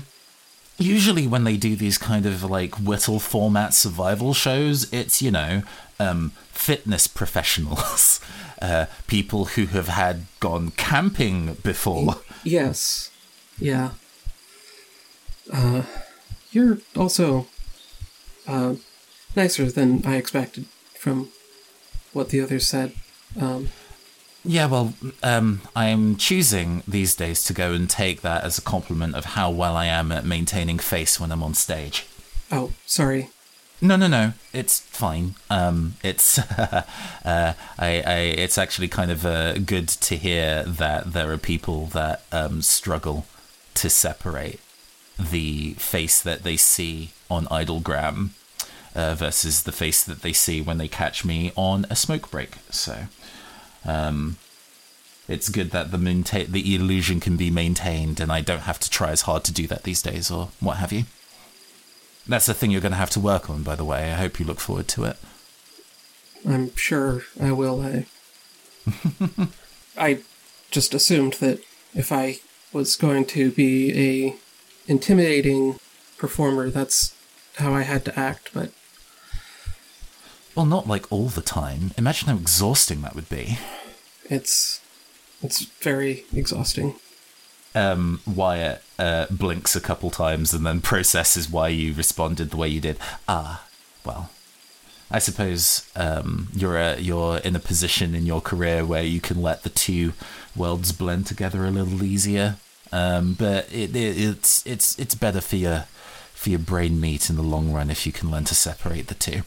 usually 0.78 1.26
when 1.26 1.44
they 1.44 1.56
do 1.56 1.76
these 1.76 1.96
kind 1.98 2.26
of 2.26 2.42
like 2.42 2.74
whittle 2.76 3.18
format 3.20 3.72
survival 3.72 4.34
shows 4.34 4.92
it's 4.92 5.22
you 5.22 5.30
know 5.30 5.62
um, 5.98 6.32
fitness 6.50 7.06
professionals 7.06 8.20
uh, 8.62 8.84
people 9.06 9.46
who 9.46 9.66
have 9.66 9.88
had 9.88 10.26
gone 10.40 10.70
camping 10.72 11.54
before 11.62 12.16
Yes. 12.44 13.10
Yeah. 13.58 13.90
Uh, 15.52 15.82
you're 16.52 16.78
also 16.96 17.48
uh, 18.46 18.74
nicer 19.34 19.70
than 19.70 20.06
I 20.06 20.16
expected 20.16 20.66
from 21.06 21.28
what 22.12 22.30
the 22.30 22.40
others 22.40 22.66
said. 22.66 22.92
Um, 23.40 23.68
yeah 24.44 24.66
well 24.66 24.94
um, 25.24 25.60
i'm 25.74 26.14
choosing 26.14 26.84
these 26.86 27.16
days 27.16 27.42
to 27.42 27.52
go 27.52 27.72
and 27.72 27.90
take 27.90 28.20
that 28.20 28.44
as 28.44 28.58
a 28.58 28.62
compliment 28.62 29.16
of 29.16 29.24
how 29.24 29.50
well 29.50 29.76
i 29.76 29.86
am 29.86 30.12
at 30.12 30.24
maintaining 30.24 30.78
face 30.78 31.18
when 31.18 31.32
i'm 31.32 31.42
on 31.42 31.52
stage 31.52 32.06
oh, 32.52 32.72
sorry. 32.86 33.28
No, 33.80 33.96
no, 33.96 34.06
no. 34.06 34.32
It's 34.54 34.80
fine. 34.80 35.34
Um, 35.50 35.96
it's 36.02 36.38
uh, 36.58 36.84
I, 37.24 37.54
I, 37.78 38.18
it's 38.38 38.56
actually 38.56 38.88
kind 38.88 39.10
of 39.10 39.26
uh, 39.26 39.54
good 39.58 39.88
to 39.88 40.16
hear 40.16 40.62
that 40.62 41.12
there 41.12 41.30
are 41.30 41.36
people 41.36 41.86
that 41.86 42.22
um, 42.32 42.62
struggle 42.62 43.26
to 43.74 43.90
separate 43.90 44.60
the 45.18 45.74
face 45.74 46.22
that 46.22 46.42
they 46.42 46.56
see 46.56 47.10
on 47.28 47.44
Idolgram 47.46 48.30
uh, 48.96 49.14
versus 49.14 49.62
the 49.62 49.72
face 49.72 50.02
that 50.02 50.22
they 50.22 50.32
see 50.32 50.60
when 50.60 50.78
they 50.78 50.88
catch 50.88 51.24
me 51.24 51.52
on 51.54 51.86
a 51.90 51.94
smoke 51.94 52.30
break. 52.30 52.56
So, 52.70 53.04
um, 53.84 54.38
it's 55.28 55.50
good 55.50 55.70
that 55.72 55.90
the 55.90 55.98
the 56.48 56.74
illusion 56.74 57.20
can 57.20 57.36
be 57.36 57.50
maintained, 57.50 58.20
and 58.20 58.32
I 58.32 58.40
don't 58.40 58.60
have 58.60 58.78
to 58.80 58.90
try 58.90 59.10
as 59.10 59.22
hard 59.22 59.44
to 59.44 59.52
do 59.52 59.66
that 59.66 59.82
these 59.82 60.00
days, 60.02 60.30
or 60.30 60.48
what 60.60 60.78
have 60.78 60.92
you. 60.92 61.04
That's 62.26 62.46
the 62.46 62.54
thing 62.54 62.70
you're 62.70 62.80
going 62.80 62.92
to 62.92 62.98
have 62.98 63.10
to 63.10 63.20
work 63.20 63.50
on, 63.50 63.62
by 63.62 63.76
the 63.76 63.84
way. 63.84 64.12
I 64.12 64.16
hope 64.16 64.40
you 64.40 64.46
look 64.46 64.60
forward 64.60 64.88
to 64.88 65.04
it. 65.04 65.16
I'm 66.48 66.74
sure 66.74 67.22
I 67.40 67.52
will. 67.52 67.82
I, 67.82 68.06
I 69.96 70.20
just 70.70 70.94
assumed 70.94 71.34
that 71.34 71.60
if 71.94 72.10
I 72.10 72.38
was 72.72 72.96
going 72.96 73.26
to 73.26 73.50
be 73.50 73.92
a 73.92 74.36
intimidating 74.90 75.78
performer, 76.18 76.70
that's 76.70 77.14
how 77.56 77.74
I 77.74 77.82
had 77.82 78.04
to 78.06 78.18
act. 78.18 78.50
But 78.52 78.70
Well, 80.56 80.66
not 80.66 80.88
like 80.88 81.10
all 81.12 81.26
the 81.28 81.42
time. 81.42 81.92
Imagine 81.98 82.28
how 82.28 82.36
exhausting 82.36 83.02
that 83.02 83.14
would 83.14 83.28
be. 83.28 83.58
it's 84.24 84.80
it's 85.42 85.66
very 85.82 86.24
exhausting. 86.34 86.94
um, 87.74 88.20
Wyatt 88.26 88.82
uh, 88.98 89.26
blinks 89.30 89.76
a 89.76 89.80
couple 89.82 90.10
times 90.10 90.54
and 90.54 90.64
then 90.64 90.80
processes 90.80 91.50
why 91.50 91.68
you 91.68 91.92
responded 91.92 92.50
the 92.50 92.56
way 92.56 92.68
you 92.68 92.80
did. 92.80 92.96
Ah, 93.28 93.66
well, 94.04 94.30
I 95.10 95.18
suppose 95.18 95.88
um, 95.94 96.48
you're 96.54 96.78
a, 96.78 96.98
you're 96.98 97.36
in 97.38 97.54
a 97.54 97.58
position 97.60 98.14
in 98.14 98.24
your 98.24 98.40
career 98.40 98.84
where 98.86 99.02
you 99.02 99.20
can 99.20 99.42
let 99.42 99.62
the 99.62 99.68
two 99.68 100.14
worlds 100.56 100.90
blend 100.92 101.26
together 101.26 101.66
a 101.66 101.70
little 101.70 102.02
easier. 102.02 102.56
Um, 102.92 103.34
but 103.34 103.70
it, 103.70 103.94
it, 103.94 104.16
it's 104.18 104.64
it's 104.66 104.98
it's 104.98 105.14
better 105.14 105.40
for 105.42 105.56
your 105.56 105.80
for 106.32 106.48
your 106.50 106.60
brain 106.60 106.98
meat 107.00 107.28
in 107.28 107.36
the 107.36 107.42
long 107.42 107.72
run 107.72 107.90
if 107.90 108.06
you 108.06 108.12
can 108.12 108.30
learn 108.30 108.44
to 108.44 108.54
separate 108.54 109.08
the 109.08 109.14
two. 109.14 109.42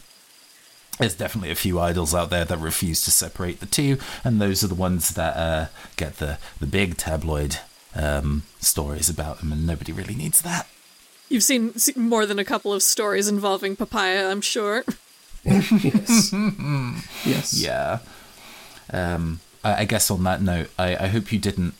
There's 1.00 1.14
definitely 1.14 1.50
a 1.50 1.54
few 1.54 1.80
idols 1.80 2.14
out 2.14 2.28
there 2.28 2.44
that 2.44 2.58
refuse 2.58 3.02
to 3.04 3.10
separate 3.10 3.60
the 3.60 3.66
two, 3.66 3.96
and 4.22 4.38
those 4.38 4.62
are 4.62 4.66
the 4.68 4.74
ones 4.74 5.14
that 5.14 5.34
uh, 5.34 5.66
get 5.96 6.18
the, 6.18 6.38
the 6.60 6.66
big 6.66 6.98
tabloid 6.98 7.56
um, 7.94 8.42
stories 8.58 9.08
about 9.08 9.40
them, 9.40 9.50
and 9.50 9.66
nobody 9.66 9.92
really 9.92 10.14
needs 10.14 10.42
that. 10.42 10.68
You've 11.30 11.42
seen, 11.42 11.72
seen 11.78 12.06
more 12.06 12.26
than 12.26 12.38
a 12.38 12.44
couple 12.44 12.74
of 12.74 12.82
stories 12.82 13.28
involving 13.28 13.76
papaya, 13.76 14.28
I'm 14.28 14.42
sure. 14.42 14.84
yes. 15.44 16.32
yes. 17.24 17.54
Yeah. 17.54 18.00
Um, 18.92 19.40
I, 19.64 19.76
I 19.76 19.84
guess 19.86 20.10
on 20.10 20.22
that 20.24 20.42
note, 20.42 20.68
I, 20.78 20.96
I 20.96 21.06
hope 21.06 21.32
you 21.32 21.38
didn't 21.38 21.72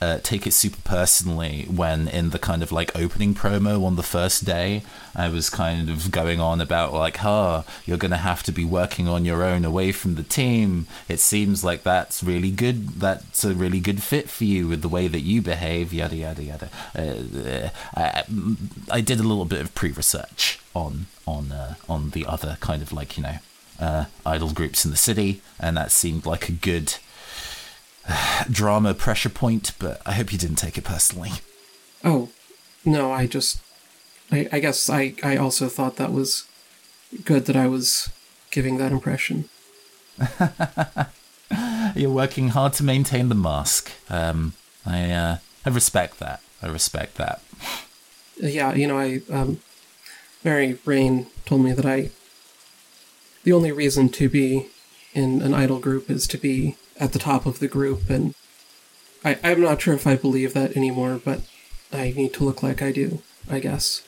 uh, 0.00 0.18
take 0.22 0.46
it 0.46 0.52
super 0.52 0.80
personally 0.82 1.66
when 1.68 2.08
in 2.08 2.30
the 2.30 2.38
kind 2.38 2.62
of 2.62 2.72
like 2.72 2.98
opening 2.98 3.34
promo 3.34 3.84
on 3.84 3.96
the 3.96 4.02
first 4.02 4.44
day, 4.44 4.82
I 5.14 5.28
was 5.28 5.50
kind 5.50 5.90
of 5.90 6.10
going 6.10 6.40
on 6.40 6.60
about 6.60 6.94
like, 6.94 7.18
huh, 7.18 7.62
you're 7.84 7.98
going 7.98 8.10
to 8.10 8.16
have 8.16 8.42
to 8.44 8.52
be 8.52 8.64
working 8.64 9.08
on 9.08 9.24
your 9.24 9.42
own 9.42 9.64
away 9.64 9.92
from 9.92 10.14
the 10.14 10.22
team. 10.22 10.86
It 11.08 11.20
seems 11.20 11.62
like 11.62 11.82
that's 11.82 12.22
really 12.22 12.50
good. 12.50 13.00
That's 13.00 13.44
a 13.44 13.52
really 13.52 13.80
good 13.80 14.02
fit 14.02 14.30
for 14.30 14.44
you 14.44 14.68
with 14.68 14.80
the 14.80 14.88
way 14.88 15.06
that 15.06 15.20
you 15.20 15.42
behave, 15.42 15.92
yada, 15.92 16.16
yada, 16.16 16.42
yada. 16.42 16.68
Uh, 16.94 17.68
I, 17.94 18.24
I 18.90 19.00
did 19.00 19.20
a 19.20 19.24
little 19.24 19.44
bit 19.44 19.60
of 19.60 19.74
pre-research 19.74 20.60
on, 20.74 21.06
on, 21.26 21.52
uh, 21.52 21.74
on 21.88 22.10
the 22.10 22.24
other 22.24 22.56
kind 22.60 22.80
of 22.80 22.92
like, 22.92 23.18
you 23.18 23.24
know, 23.24 23.36
uh, 23.78 24.04
idol 24.24 24.52
groups 24.52 24.84
in 24.84 24.90
the 24.90 24.96
city, 24.96 25.40
and 25.58 25.76
that 25.76 25.90
seemed 25.90 26.26
like 26.26 26.48
a 26.48 26.52
good 26.52 26.96
drama 28.50 28.94
pressure 28.94 29.28
point, 29.28 29.72
but 29.78 30.00
I 30.06 30.12
hope 30.12 30.32
you 30.32 30.38
didn't 30.38 30.56
take 30.56 30.78
it 30.78 30.84
personally. 30.84 31.32
Oh, 32.04 32.30
no, 32.84 33.12
I 33.12 33.26
just. 33.26 33.60
I, 34.32 34.48
I 34.52 34.60
guess 34.60 34.88
I, 34.88 35.14
I 35.24 35.36
also 35.36 35.68
thought 35.68 35.96
that 35.96 36.12
was 36.12 36.46
good 37.24 37.46
that 37.46 37.56
I 37.56 37.66
was 37.66 38.10
giving 38.50 38.78
that 38.78 38.92
impression. 38.92 39.48
You're 41.96 42.10
working 42.10 42.48
hard 42.48 42.74
to 42.74 42.84
maintain 42.84 43.28
the 43.28 43.34
mask. 43.34 43.90
Um, 44.08 44.52
I, 44.86 45.10
uh, 45.10 45.38
I 45.66 45.68
respect 45.70 46.20
that. 46.20 46.40
I 46.62 46.68
respect 46.68 47.16
that. 47.16 47.42
Yeah, 48.36 48.74
you 48.74 48.86
know, 48.86 48.98
I. 48.98 49.20
Um, 49.30 49.60
Mary 50.42 50.78
Rain 50.84 51.26
told 51.44 51.62
me 51.62 51.72
that 51.72 51.84
I. 51.84 52.10
The 53.42 53.52
only 53.52 53.72
reason 53.72 54.10
to 54.10 54.28
be 54.28 54.68
in 55.12 55.42
an 55.42 55.54
idol 55.54 55.80
group 55.80 56.08
is 56.08 56.26
to 56.28 56.38
be 56.38 56.76
at 57.00 57.12
the 57.12 57.18
top 57.18 57.46
of 57.46 57.58
the 57.58 57.68
group, 57.68 58.08
and 58.10 58.34
I, 59.24 59.38
I'm 59.42 59.60
not 59.60 59.80
sure 59.82 59.94
if 59.94 60.06
I 60.06 60.16
believe 60.16 60.54
that 60.54 60.76
anymore, 60.76 61.20
but 61.24 61.40
I 61.92 62.12
need 62.16 62.32
to 62.34 62.44
look 62.44 62.62
like 62.62 62.82
I 62.82 62.92
do, 62.92 63.22
I 63.50 63.58
guess. 63.58 64.02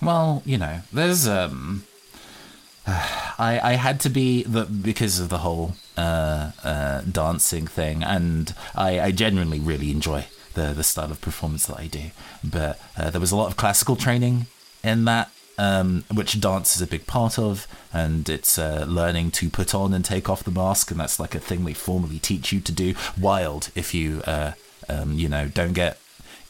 Well, 0.00 0.42
you 0.46 0.58
know, 0.58 0.80
there's 0.92 1.28
um, 1.28 1.84
I 2.86 3.60
I 3.62 3.72
had 3.74 4.00
to 4.00 4.08
be 4.10 4.42
the 4.42 4.64
because 4.64 5.20
of 5.20 5.28
the 5.28 5.38
whole 5.38 5.74
uh, 5.96 6.52
uh, 6.64 7.02
dancing 7.02 7.66
thing, 7.66 8.02
and 8.02 8.54
I 8.74 9.00
I 9.00 9.10
genuinely 9.12 9.60
really 9.60 9.90
enjoy 9.90 10.26
the 10.54 10.72
the 10.72 10.82
style 10.84 11.10
of 11.10 11.20
performance 11.20 11.66
that 11.66 11.78
I 11.78 11.86
do. 11.86 12.10
But 12.42 12.80
uh, 12.96 13.10
there 13.10 13.20
was 13.20 13.32
a 13.32 13.36
lot 13.36 13.48
of 13.48 13.56
classical 13.56 13.96
training 13.96 14.46
in 14.82 15.04
that. 15.04 15.30
Um, 15.62 16.04
which 16.12 16.40
dance 16.40 16.74
is 16.74 16.82
a 16.82 16.86
big 16.86 17.06
part 17.06 17.38
of, 17.38 17.68
and 17.92 18.28
it's 18.28 18.58
uh, 18.58 18.84
learning 18.88 19.30
to 19.32 19.48
put 19.48 19.74
on 19.74 19.94
and 19.94 20.04
take 20.04 20.28
off 20.28 20.42
the 20.42 20.50
mask, 20.50 20.90
and 20.90 20.98
that's 20.98 21.20
like 21.20 21.34
a 21.34 21.40
thing 21.40 21.64
they 21.64 21.74
formally 21.74 22.18
teach 22.18 22.52
you 22.52 22.60
to 22.60 22.72
do. 22.72 22.94
Wild 23.20 23.70
if 23.74 23.94
you, 23.94 24.22
uh, 24.26 24.52
um, 24.88 25.12
you 25.12 25.28
know, 25.28 25.46
don't 25.46 25.72
get 25.72 25.98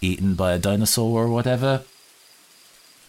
eaten 0.00 0.34
by 0.34 0.52
a 0.52 0.58
dinosaur 0.58 1.24
or 1.24 1.28
whatever 1.28 1.82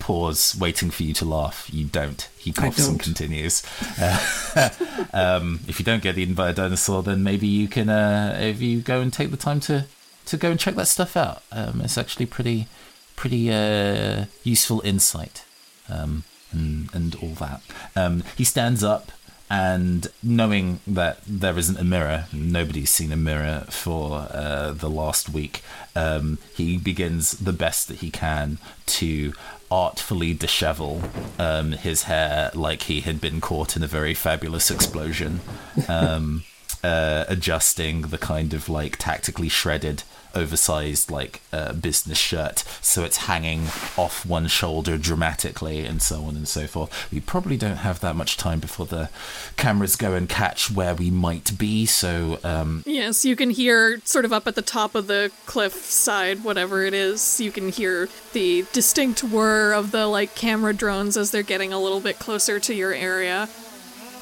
pause, 0.03 0.53
waiting 0.59 0.91
for 0.91 1.03
you 1.03 1.13
to 1.13 1.23
laugh. 1.23 1.69
You 1.71 1.85
don't. 1.85 2.29
He 2.37 2.51
coughs 2.51 2.87
and 2.87 2.97
don't. 2.97 3.03
continues. 3.03 3.63
Uh, 3.97 4.69
um, 5.13 5.61
if 5.67 5.79
you 5.79 5.85
don't 5.85 6.03
get 6.03 6.17
eaten 6.17 6.33
by 6.33 6.49
a 6.49 6.53
dinosaur, 6.53 7.01
then 7.03 7.23
maybe 7.23 7.47
you 7.47 7.69
can. 7.69 7.87
Uh, 7.89 8.37
if 8.41 8.61
you 8.61 8.81
go 8.81 8.99
and 8.99 9.13
take 9.13 9.31
the 9.31 9.37
time 9.37 9.61
to 9.61 9.85
to 10.25 10.37
go 10.37 10.51
and 10.51 10.59
check 10.59 10.75
that 10.75 10.87
stuff 10.87 11.15
out, 11.15 11.41
um, 11.53 11.79
it's 11.81 11.97
actually 11.97 12.25
pretty 12.25 12.67
pretty 13.15 13.49
uh, 13.49 14.25
useful 14.43 14.81
insight 14.83 15.45
um, 15.89 16.23
and 16.51 16.89
and 16.93 17.15
all 17.15 17.35
that. 17.35 17.61
Um, 17.95 18.23
he 18.37 18.43
stands 18.43 18.83
up. 18.83 19.11
And 19.49 20.07
knowing 20.23 20.79
that 20.87 21.19
there 21.27 21.59
isn't 21.59 21.77
a 21.77 21.83
mirror, 21.83 22.25
nobody's 22.33 22.89
seen 22.89 23.11
a 23.11 23.17
mirror 23.17 23.65
for 23.69 24.27
uh, 24.31 24.71
the 24.71 24.89
last 24.89 25.29
week, 25.29 25.61
um, 25.95 26.39
he 26.55 26.77
begins 26.77 27.33
the 27.33 27.53
best 27.53 27.87
that 27.89 27.97
he 27.97 28.09
can 28.09 28.57
to 28.87 29.33
artfully 29.69 30.33
dishevel 30.33 31.03
um, 31.39 31.73
his 31.73 32.03
hair 32.03 32.51
like 32.55 32.83
he 32.83 33.01
had 33.01 33.19
been 33.19 33.41
caught 33.41 33.75
in 33.75 33.83
a 33.83 33.87
very 33.87 34.13
fabulous 34.13 34.71
explosion, 34.71 35.41
um, 35.87 36.43
uh, 36.83 37.25
adjusting 37.27 38.01
the 38.03 38.17
kind 38.17 38.53
of 38.53 38.69
like 38.69 38.97
tactically 38.97 39.49
shredded, 39.49 40.03
oversized 40.35 41.11
like 41.11 41.41
uh, 41.51 41.73
business 41.73 42.17
shirt 42.17 42.63
so 42.81 43.03
it's 43.03 43.17
hanging 43.17 43.65
off 43.97 44.25
one 44.25 44.47
shoulder 44.47 44.97
dramatically 44.97 45.85
and 45.85 46.01
so 46.01 46.23
on 46.25 46.35
and 46.35 46.47
so 46.47 46.67
forth. 46.67 47.11
We 47.11 47.19
probably 47.19 47.57
don't 47.57 47.77
have 47.77 47.99
that 47.99 48.15
much 48.15 48.37
time 48.37 48.59
before 48.59 48.85
the 48.85 49.09
cameras 49.57 49.95
go 49.95 50.13
and 50.13 50.27
catch 50.27 50.71
where 50.71 50.95
we 50.95 51.11
might 51.11 51.57
be, 51.57 51.85
so 51.85 52.39
um, 52.43 52.83
Yes, 52.85 53.25
you 53.25 53.35
can 53.35 53.49
hear 53.49 53.99
sort 54.03 54.25
of 54.25 54.33
up 54.33 54.47
at 54.47 54.55
the 54.55 54.61
top 54.61 54.95
of 54.95 55.07
the 55.07 55.31
cliff 55.45 55.73
side, 55.73 56.43
whatever 56.43 56.83
it 56.83 56.93
is, 56.93 57.39
you 57.39 57.51
can 57.51 57.69
hear 57.69 58.09
the 58.33 58.65
distinct 58.73 59.23
whir 59.23 59.73
of 59.73 59.91
the 59.91 60.07
like 60.07 60.35
camera 60.35 60.73
drones 60.73 61.15
as 61.15 61.31
they're 61.31 61.43
getting 61.43 61.71
a 61.71 61.79
little 61.79 61.99
bit 61.99 62.19
closer 62.19 62.59
to 62.59 62.73
your 62.73 62.93
area. 62.93 63.47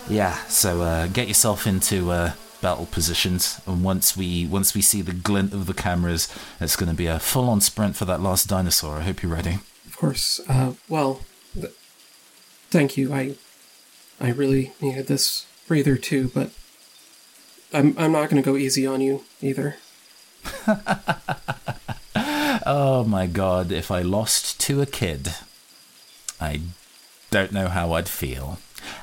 Yeah, 0.09 0.35
so 0.45 0.81
uh, 0.81 1.07
get 1.07 1.27
yourself 1.27 1.67
into 1.67 2.11
uh, 2.11 2.33
battle 2.61 2.85
positions, 2.85 3.59
and 3.65 3.83
once 3.83 4.15
we 4.15 4.45
once 4.45 4.73
we 4.73 4.81
see 4.81 5.01
the 5.01 5.13
glint 5.13 5.53
of 5.53 5.65
the 5.65 5.73
cameras, 5.73 6.27
it's 6.59 6.75
going 6.75 6.89
to 6.89 6.95
be 6.95 7.07
a 7.07 7.19
full-on 7.19 7.61
sprint 7.61 7.95
for 7.95 8.05
that 8.05 8.21
last 8.21 8.47
dinosaur. 8.47 8.97
I 8.97 9.01
hope 9.01 9.21
you're 9.23 9.33
ready. 9.33 9.59
Of 9.85 9.97
course. 9.97 10.39
Uh, 10.47 10.73
well, 10.87 11.21
th- 11.53 11.73
thank 12.69 12.97
you. 12.97 13.13
I, 13.13 13.35
I 14.19 14.29
really 14.31 14.73
needed 14.81 15.07
this 15.07 15.45
breather 15.67 15.97
too, 15.97 16.31
but 16.33 16.51
I'm 17.73 17.95
I'm 17.97 18.11
not 18.11 18.29
going 18.29 18.41
to 18.41 18.49
go 18.49 18.57
easy 18.57 18.85
on 18.85 19.01
you 19.01 19.23
either. 19.41 19.77
Oh 22.65 23.03
my 23.03 23.25
god, 23.25 23.71
if 23.71 23.89
I 23.89 24.01
lost 24.01 24.59
to 24.61 24.81
a 24.81 24.85
kid, 24.85 25.33
I 26.39 26.61
don't 27.31 27.51
know 27.51 27.67
how 27.67 27.93
I'd 27.93 28.07
feel. 28.07 28.59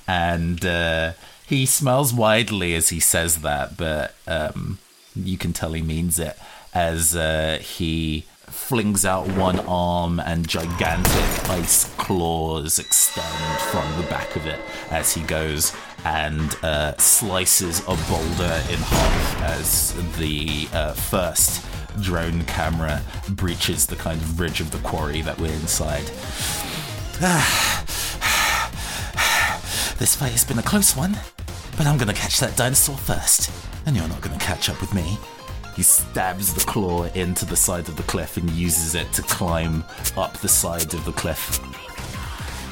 And 0.07 0.65
uh, 0.65 1.13
he 1.49 1.65
smiles 1.65 2.13
widely 2.13 2.75
as 2.75 2.91
he 2.91 3.01
says 3.01 3.41
that, 3.41 3.79
but 3.79 4.15
um, 4.27 4.79
you 5.17 5.39
can 5.39 5.55
tell 5.55 5.73
he 5.73 5.81
means 5.81 6.19
it 6.19 6.37
as 6.75 7.17
uh, 7.17 7.59
he 7.63 8.27
flings 8.47 9.07
out 9.07 9.27
one 9.29 9.59
arm 9.61 10.21
and 10.21 10.47
gigantic 10.47 11.49
ice 11.49 11.91
claws 11.97 12.79
extend 12.79 13.61
from 13.61 14.01
the 14.01 14.07
back 14.09 14.37
of 14.37 14.47
it 14.47 14.61
as 14.91 15.15
he 15.15 15.23
goes 15.23 15.75
and 16.05 16.55
uh, 16.63 16.95
slices 16.99 17.81
a 17.81 17.97
boulder 18.11 18.63
in 18.71 18.79
half 18.79 19.43
as 19.45 19.95
the 20.19 20.69
uh, 20.75 20.93
first 20.93 21.65
drone 22.03 22.45
camera 22.45 23.01
breaches 23.31 23.87
the 23.87 23.97
kind 23.97 24.21
of 24.21 24.39
ridge 24.39 24.61
of 24.61 24.71
the 24.71 24.79
quarry 24.79 25.23
that 25.23 25.39
we're 25.39 25.53
inside. 25.53 26.05
This 29.99 30.15
fight 30.15 30.31
has 30.31 30.45
been 30.45 30.61
a 30.61 30.63
close 30.63 30.95
one, 30.95 31.19
but 31.79 31.87
I'm 31.87 31.97
gonna 31.97 32.13
catch 32.13 32.41
that 32.41 32.57
dinosaur 32.57 32.97
first, 32.97 33.53
and 33.87 33.97
you're 33.97 34.09
not 34.09 34.21
gonna 34.21 34.39
catch 34.41 34.69
up 34.69 34.81
with 34.81 34.93
me. 34.93 35.17
He 35.77 35.85
stabs 35.85 36.53
the 36.53 36.61
claw 36.61 37.05
into 37.15 37.47
the 37.47 37.55
side 37.55 37.89
of 37.89 37.97
the 37.97 38.03
cliff 38.03 38.37
and 38.37 38.51
uses 38.51 38.97
it 38.97 39.13
to 39.13 39.23
climb 39.23 39.85
up 40.17 40.37
the 40.39 40.49
side 40.49 40.93
of 40.93 41.05
the 41.05 41.13
cliff. 41.13 41.61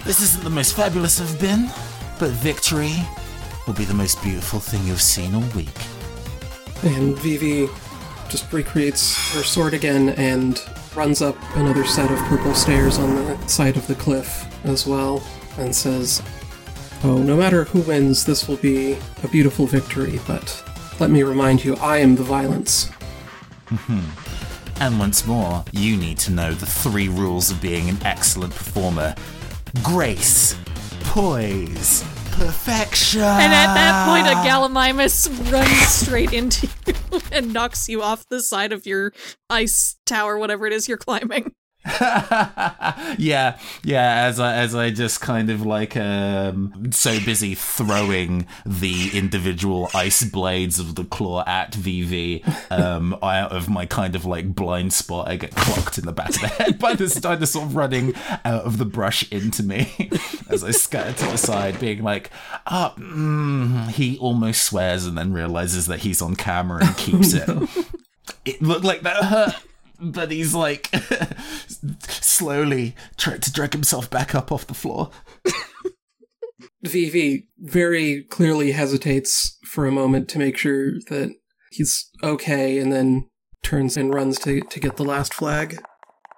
This 0.05 0.21
isn't 0.21 0.43
the 0.43 0.51
most 0.51 0.75
fabulous 0.75 1.21
I've 1.21 1.41
been, 1.41 1.71
but 2.19 2.31
victory 2.31 2.95
will 3.65 3.75
be 3.75 3.85
the 3.85 3.95
most 3.95 4.21
beautiful 4.25 4.59
thing 4.59 4.85
you've 4.89 5.01
seen 5.01 5.37
all 5.37 5.49
week. 5.55 5.79
And 6.83 7.17
Vivi 7.21 7.69
just 8.29 8.53
recreates 8.53 9.17
her 9.35 9.45
sword 9.45 9.73
again 9.73 10.09
and 10.11 10.61
runs 10.97 11.23
up 11.23 11.37
another 11.55 11.85
set 11.85 12.11
of 12.11 12.19
purple 12.25 12.55
stairs 12.55 12.99
on 12.99 13.15
the 13.15 13.47
side 13.47 13.77
of 13.77 13.87
the 13.87 13.95
cliff 13.95 14.49
as 14.65 14.85
well 14.85 15.23
and 15.59 15.75
says, 15.75 16.23
Oh, 17.05 17.19
no 17.19 17.37
matter 17.37 17.65
who 17.65 17.83
wins, 17.83 18.25
this 18.25 18.49
will 18.49 18.57
be 18.57 18.97
a 19.23 19.29
beautiful 19.29 19.67
victory, 19.67 20.19
but 20.27 20.63
let 20.99 21.11
me 21.11 21.23
remind 21.23 21.65
you, 21.65 21.77
I 21.77 21.99
am 21.99 22.17
the 22.17 22.23
violence. 22.23 22.91
Mm-hmm. 23.67 24.83
And 24.83 24.99
once 24.99 25.27
more, 25.27 25.65
you 25.73 25.97
need 25.97 26.19
to 26.21 26.33
know 26.33 26.53
the 26.53 26.67
three 26.67 27.09
rules 27.09 27.51
of 27.51 27.61
being 27.61 27.89
an 27.89 27.99
excellent 28.03 28.55
performer 28.55 29.15
grace, 29.83 30.57
poise, 31.01 32.03
perfection. 32.33 33.21
And 33.21 33.53
at 33.53 33.75
that 33.75 34.07
point, 34.07 34.27
a 34.27 34.49
Gallimimus 34.49 35.29
runs 35.53 35.89
straight 35.89 36.33
into 36.33 36.69
you 36.87 37.21
and 37.33 37.53
knocks 37.53 37.89
you 37.89 38.03
off 38.03 38.27
the 38.29 38.41
side 38.41 38.73
of 38.73 38.87
your 38.87 39.13
ice 39.49 39.97
tower, 40.07 40.39
whatever 40.39 40.67
it 40.67 40.73
is 40.73 40.89
you're 40.89 40.99
climbing. 40.99 41.53
yeah, 43.19 43.59
yeah. 43.85 44.25
As 44.27 44.41
I 44.41 44.57
as 44.57 44.75
I 44.75 44.91
just 44.91 45.21
kind 45.21 45.51
of 45.51 45.65
like 45.65 45.97
um 45.97 46.91
so 46.91 47.19
busy 47.21 47.55
throwing 47.55 48.47
the 48.65 49.11
individual 49.13 49.89
ice 49.95 50.25
blades 50.25 50.81
of 50.81 50.97
the 50.97 51.05
claw 51.05 51.45
at 51.47 51.75
Vivi, 51.75 52.43
um, 52.71 53.17
out 53.23 53.53
of 53.53 53.69
my 53.69 53.87
kind 53.87 54.17
of 54.17 54.25
like 54.25 54.55
blind 54.55 54.93
spot, 54.93 55.29
I 55.29 55.37
get 55.37 55.55
clocked 55.55 55.97
in 55.99 56.07
the 56.07 56.13
back 56.13 56.31
of 56.31 56.41
the 56.41 56.49
head 56.49 56.79
by 56.79 56.95
this 56.95 57.15
dinosaur 57.15 57.67
running 57.67 58.15
out 58.45 58.65
of 58.65 58.79
the 58.79 58.85
brush 58.85 59.31
into 59.31 59.63
me 59.63 60.11
as 60.51 60.65
I 60.65 60.73
scatter 60.73 61.13
to 61.13 61.31
the 61.33 61.39
side, 61.39 61.79
being 61.79 62.03
like, 62.03 62.31
"Ah." 62.67 62.95
mm, 62.99 63.89
he 63.91 64.19
almost 64.19 64.63
swears 64.65 65.07
and 65.07 65.17
then 65.17 65.33
realizes 65.33 65.87
that 65.87 66.01
he's 66.01 66.21
on 66.21 66.35
camera 66.37 66.85
and 66.85 66.97
keeps 66.97 67.33
it. 67.33 67.49
It 68.45 68.63
looked 68.63 68.85
like 68.85 69.03
that 69.03 69.25
hurt 69.25 69.55
but 70.01 70.31
he's 70.31 70.55
like 70.55 70.91
slowly 72.09 72.95
trying 73.17 73.41
to 73.41 73.53
drag 73.53 73.73
himself 73.73 74.11
back 74.11 74.35
up 74.35 74.51
off 74.53 74.67
the 74.67 74.75
floor. 74.75 75.11
Vivi 76.83 77.49
very 77.59 78.23
clearly 78.25 78.73
hesitates 78.73 79.59
for 79.65 79.87
a 79.87 79.93
moment 79.93 80.29
to 80.31 80.39
make 80.39 80.57
sure 80.57 80.93
that 81.09 81.35
he's 81.71 82.09
okay 82.23 82.79
and 82.79 82.93
then 82.93 83.29
turns 83.63 83.97
and 83.97 84.15
runs 84.15 84.39
to, 84.41 84.61
to 84.61 84.81
get 84.81 84.97
the 84.97 85.05
last 85.05 85.35
flag. 85.35 85.79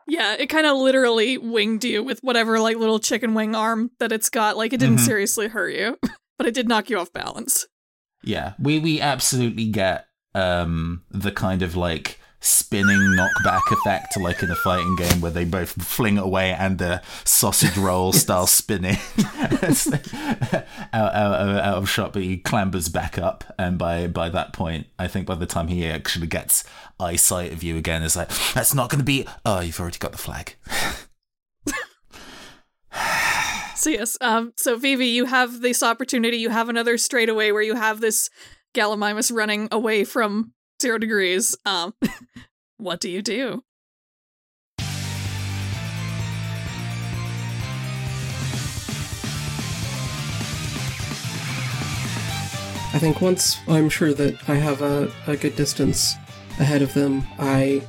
Yeah, 0.06 0.34
it 0.38 0.46
kind 0.46 0.66
of 0.66 0.78
literally 0.78 1.36
winged 1.36 1.84
you 1.84 2.02
with 2.02 2.20
whatever 2.20 2.58
like 2.60 2.78
little 2.78 2.98
chicken 2.98 3.34
wing 3.34 3.54
arm 3.54 3.90
that 4.00 4.10
it's 4.10 4.30
got. 4.30 4.56
Like 4.56 4.72
it 4.72 4.80
didn't 4.80 4.96
Mhm. 4.98 5.06
seriously 5.06 5.48
hurt 5.48 5.74
you, 5.74 5.98
but 6.38 6.46
it 6.46 6.54
did 6.54 6.66
knock 6.66 6.88
you 6.88 6.98
off 6.98 7.12
balance. 7.12 7.66
Yeah, 8.24 8.54
we 8.58 8.78
we 8.78 9.00
absolutely 9.00 9.66
get 9.66 10.06
um 10.34 11.02
the 11.10 11.30
kind 11.32 11.62
of 11.62 11.76
like 11.76 12.17
spinning 12.48 13.16
knockback 13.16 13.70
effect 13.70 14.18
like 14.18 14.42
in 14.42 14.50
a 14.50 14.54
fighting 14.56 14.96
game 14.96 15.20
where 15.20 15.30
they 15.30 15.44
both 15.44 15.70
fling 15.82 16.16
it 16.16 16.22
away 16.22 16.52
and 16.52 16.78
the 16.78 17.02
sausage 17.24 17.76
roll 17.76 18.12
style 18.12 18.46
spinning. 18.46 18.96
Out, 20.92 21.14
out, 21.14 21.34
out, 21.34 21.78
of 21.78 21.88
shot 21.88 22.12
but 22.12 22.22
he 22.22 22.38
clambers 22.38 22.88
back 22.92 23.18
up 23.18 23.44
and 23.58 23.78
by 23.78 24.06
by 24.06 24.28
that 24.28 24.52
point 24.52 24.86
i 24.98 25.06
think 25.06 25.26
by 25.26 25.34
the 25.34 25.46
time 25.46 25.68
he 25.68 25.86
actually 25.86 26.26
gets 26.26 26.64
eyesight 26.98 27.52
of 27.52 27.62
you 27.62 27.76
again 27.76 28.02
it's 28.02 28.16
like 28.16 28.30
that's 28.54 28.74
not 28.74 28.88
going 28.90 28.98
to 28.98 29.04
be 29.04 29.26
oh 29.44 29.60
you've 29.60 29.78
already 29.78 29.98
got 29.98 30.12
the 30.12 30.18
flag. 30.18 30.54
So 33.76 33.90
yes, 33.90 34.18
um, 34.20 34.54
so 34.56 34.76
Vivi, 34.76 35.06
you 35.06 35.26
have 35.26 35.60
this 35.60 35.84
opportunity. 35.84 36.38
You 36.38 36.48
have 36.50 36.68
another 36.68 36.98
straightaway 36.98 37.52
where 37.52 37.62
you 37.62 37.76
have 37.76 38.00
this 38.00 38.28
Gallimimus 38.74 39.32
running 39.32 39.68
away 39.70 40.02
from 40.02 40.52
zero 40.80 40.98
degrees. 40.98 41.56
Um, 41.64 41.94
what 42.76 43.00
do 43.00 43.10
you 43.10 43.22
do? 43.22 43.64
I 52.90 53.00
think 53.00 53.20
once 53.20 53.58
I'm 53.68 53.90
sure 53.90 54.14
that 54.14 54.48
I 54.48 54.54
have 54.54 54.80
a, 54.80 55.12
a 55.26 55.36
good 55.36 55.54
distance 55.56 56.14
ahead 56.58 56.82
of 56.82 56.94
them, 56.94 57.22
I 57.38 57.82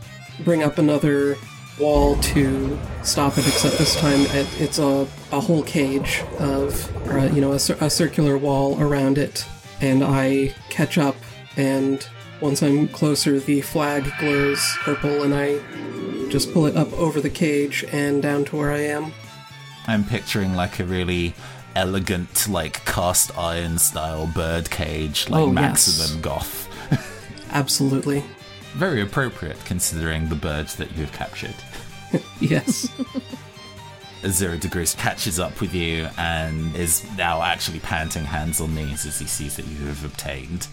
bring 0.43 0.61
up 0.61 0.77
another 0.77 1.37
wall 1.79 2.17
to 2.17 2.77
stop 3.03 3.37
it, 3.37 3.47
except 3.47 3.77
this 3.77 3.95
time 3.95 4.21
it, 4.35 4.61
it's 4.61 4.77
a, 4.77 5.07
a 5.31 5.39
whole 5.39 5.63
cage 5.63 6.21
of, 6.37 6.91
or, 7.07 7.25
you 7.27 7.39
know, 7.39 7.53
a, 7.53 7.55
a 7.55 7.89
circular 7.89 8.37
wall 8.37 8.79
around 8.81 9.17
it, 9.17 9.45
and 9.79 10.03
I 10.03 10.53
catch 10.69 10.97
up, 10.97 11.15
and 11.55 12.07
once 12.41 12.61
I'm 12.63 12.87
closer, 12.87 13.39
the 13.39 13.61
flag 13.61 14.11
glows 14.19 14.61
purple, 14.81 15.23
and 15.23 15.33
I 15.33 15.59
just 16.29 16.53
pull 16.53 16.65
it 16.67 16.75
up 16.77 16.91
over 16.93 17.19
the 17.21 17.29
cage 17.29 17.83
and 17.91 18.21
down 18.21 18.45
to 18.45 18.55
where 18.55 18.71
I 18.71 18.81
am. 18.81 19.11
I'm 19.87 20.03
picturing 20.03 20.53
like 20.55 20.79
a 20.79 20.85
really 20.85 21.33
elegant, 21.75 22.47
like 22.47 22.85
cast 22.85 23.35
iron 23.37 23.77
style 23.77 24.27
bird 24.27 24.69
cage, 24.69 25.29
like 25.29 25.41
Oh, 25.41 25.51
yes. 25.53 26.15
goth. 26.15 26.67
Absolutely. 27.51 28.23
Very 28.73 29.01
appropriate 29.01 29.57
considering 29.65 30.29
the 30.29 30.35
birds 30.35 30.75
that 30.75 30.91
you 30.95 31.05
have 31.05 31.11
captured. 31.13 31.55
Yes. 32.39 32.89
Zero 34.27 34.57
Degrees 34.57 34.95
catches 34.95 35.39
up 35.39 35.61
with 35.61 35.73
you 35.75 36.07
and 36.17 36.75
is 36.75 37.05
now 37.17 37.41
actually 37.43 37.79
panting 37.79 38.23
hands 38.25 38.59
on 38.59 38.73
knees 38.73 39.05
as 39.05 39.19
he 39.19 39.27
sees 39.27 39.55
that 39.57 39.67
you 39.67 39.85
have 39.85 40.03
obtained 40.03 40.67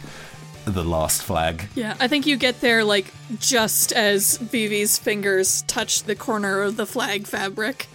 the 0.66 0.84
last 0.84 1.22
flag. 1.22 1.68
Yeah, 1.74 1.96
I 2.00 2.08
think 2.08 2.26
you 2.26 2.36
get 2.36 2.60
there 2.60 2.84
like 2.84 3.12
just 3.38 3.92
as 3.92 4.36
Vivi's 4.38 4.98
fingers 4.98 5.62
touch 5.62 6.02
the 6.02 6.14
corner 6.16 6.60
of 6.60 6.76
the 6.76 6.86
flag 6.86 7.26
fabric. 7.26 7.86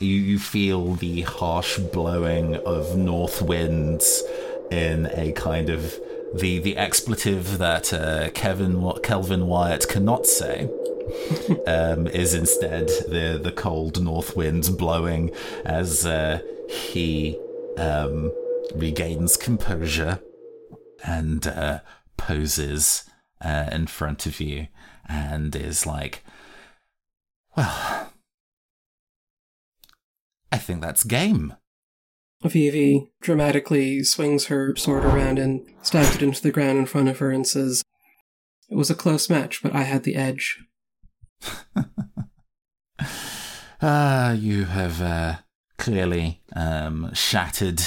You, 0.00 0.14
you 0.14 0.38
feel 0.38 0.94
the 0.94 1.22
harsh 1.22 1.78
blowing 1.78 2.56
of 2.56 2.96
north 2.96 3.42
winds 3.42 4.22
in 4.70 5.06
a 5.12 5.32
kind 5.32 5.68
of 5.68 5.94
the 6.34 6.58
the 6.58 6.76
expletive 6.76 7.58
that 7.58 7.92
uh, 7.92 8.30
Kevin 8.30 8.92
Kelvin 9.02 9.46
Wyatt 9.46 9.88
cannot 9.88 10.26
say. 10.26 10.68
um, 11.66 12.06
is 12.06 12.34
instead 12.34 12.88
the 13.08 13.40
the 13.42 13.52
cold 13.52 14.02
north 14.02 14.36
winds 14.36 14.68
blowing 14.68 15.30
as 15.64 16.04
uh, 16.04 16.38
he 16.68 17.38
um, 17.78 18.30
regains 18.74 19.38
composure 19.38 20.20
and 21.02 21.46
uh, 21.46 21.80
poses 22.18 23.08
uh, 23.40 23.70
in 23.72 23.86
front 23.86 24.26
of 24.26 24.40
you 24.40 24.66
and 25.08 25.56
is 25.56 25.86
like, 25.86 26.22
well, 27.56 28.12
I 30.52 30.58
think 30.58 30.82
that's 30.82 31.04
game. 31.04 31.54
Vivi 32.42 33.10
dramatically 33.20 34.04
swings 34.04 34.46
her 34.46 34.76
sword 34.76 35.04
around 35.04 35.38
and 35.38 35.66
stabs 35.82 36.16
it 36.16 36.22
into 36.22 36.42
the 36.42 36.52
ground 36.52 36.78
in 36.78 36.86
front 36.86 37.08
of 37.08 37.18
her 37.18 37.30
and 37.30 37.46
says, 37.46 37.82
It 38.70 38.76
was 38.76 38.90
a 38.90 38.94
close 38.94 39.30
match, 39.30 39.62
but 39.62 39.74
I 39.74 39.82
had 39.82 40.04
the 40.04 40.14
edge. 40.14 40.58
Ah, 43.80 44.32
you 44.32 44.64
have 44.64 45.00
uh, 45.00 45.36
clearly 45.76 46.42
um, 46.56 47.12
shattered 47.14 47.80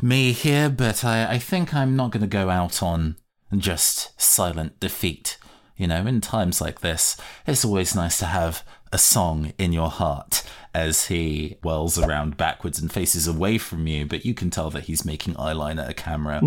me 0.00 0.30
here, 0.30 0.68
but 0.68 1.04
I, 1.04 1.32
I 1.32 1.38
think 1.38 1.74
I'm 1.74 1.96
not 1.96 2.12
going 2.12 2.20
to 2.20 2.28
go 2.28 2.50
out 2.50 2.82
on 2.82 3.16
just 3.56 4.20
silent 4.20 4.78
defeat. 4.80 5.38
You 5.76 5.88
know, 5.88 6.06
in 6.06 6.20
times 6.20 6.60
like 6.60 6.80
this, 6.80 7.16
it's 7.46 7.64
always 7.64 7.96
nice 7.96 8.18
to 8.18 8.26
have 8.26 8.64
a 8.92 8.98
song 8.98 9.52
in 9.58 9.72
your 9.72 9.90
heart 9.90 10.44
as 10.72 11.06
he 11.06 11.56
whirls 11.62 11.98
around 11.98 12.36
backwards 12.36 12.80
and 12.80 12.92
faces 12.92 13.26
away 13.26 13.58
from 13.58 13.86
you, 13.88 14.06
but 14.06 14.24
you 14.24 14.34
can 14.34 14.50
tell 14.50 14.70
that 14.70 14.84
he's 14.84 15.04
making 15.04 15.34
eyeliner 15.34 15.82
at 15.82 15.90
a 15.90 15.94
camera 15.94 16.40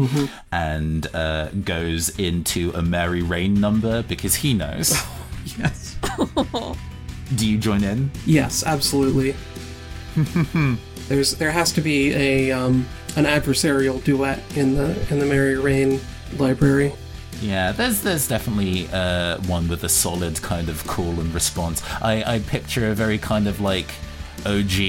and 0.52 1.14
uh, 1.14 1.50
goes 1.50 2.10
into 2.18 2.72
a 2.72 2.82
Mary 2.82 3.22
Rain 3.22 3.60
number 3.60 4.02
because 4.04 4.36
he 4.36 4.54
knows. 4.54 4.96
Yes. 5.58 5.98
Do 7.36 7.48
you 7.50 7.58
join 7.58 7.82
in? 7.82 8.12
Yes, 8.26 8.66
absolutely. 8.66 9.34
There's 11.08 11.36
there 11.36 11.52
has 11.52 11.72
to 11.72 11.80
be 11.82 12.14
a 12.14 12.52
um, 12.52 12.86
an 13.16 13.24
adversarial 13.24 14.04
duet 14.04 14.42
in 14.58 14.76
the 14.76 14.90
in 15.10 15.20
the 15.20 15.26
Mary 15.26 15.58
Rain 15.58 16.02
library. 16.39 16.93
Yeah, 17.41 17.71
there's 17.71 18.02
there's 18.02 18.28
definitely 18.28 18.88
uh, 18.91 19.38
one 19.41 19.67
with 19.67 19.84
a 19.84 19.89
solid 19.89 20.41
kind 20.41 20.69
of 20.69 20.86
call 20.88 21.19
and 21.19 21.34
response. 21.34 21.84
I, 22.02 22.23
I 22.36 22.39
picture 22.39 22.89
a 22.89 22.95
very 22.95 23.17
kind 23.19 23.47
of 23.47 23.62
like 23.62 23.88
OG 24.45 24.80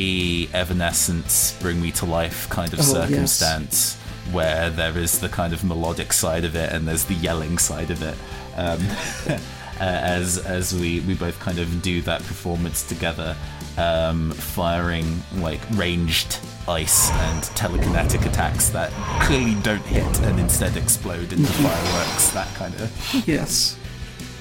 Evanescence, 0.55 1.57
Bring 1.61 1.81
Me 1.81 1.91
to 1.93 2.07
Life 2.07 2.49
kind 2.49 2.73
of 2.73 2.79
Oh, 2.81 2.83
yes. 2.83 2.93
circumstance 2.93 3.97
where 4.33 4.69
there 4.71 4.97
is 4.99 5.21
the 5.21 5.29
kind 5.29 5.53
of 5.55 5.65
melodic 5.65 6.13
side 6.13 6.45
of 6.45 6.55
it 6.55 6.71
and 6.73 6.87
there's 6.87 7.05
the 7.05 7.15
yelling 7.15 7.57
side 7.59 7.91
of 7.91 8.03
it. 8.03 8.15
Um, 8.57 8.79
uh, 9.81 9.85
as 9.85 10.39
as 10.39 10.75
we 10.75 11.01
we 11.01 11.15
both 11.15 11.39
kind 11.41 11.59
of 11.59 11.83
do 11.83 12.01
that 12.03 12.23
performance 12.25 12.83
together, 12.83 13.37
um, 13.77 14.33
firing 14.33 15.23
like 15.37 15.61
ranged 15.73 16.41
ice 16.67 17.11
and 17.11 17.43
telekinetic 17.57 18.27
attacks 18.27 18.69
that 18.71 18.91
clearly 19.23 19.55
don't 19.63 19.83
hit 19.83 20.21
and 20.21 20.39
instead 20.39 20.77
explode 20.77 21.33
into 21.33 21.53
fireworks. 21.53 22.31
That 22.31 22.53
kind 22.55 22.75
of 22.75 23.25
Yes. 23.27 23.79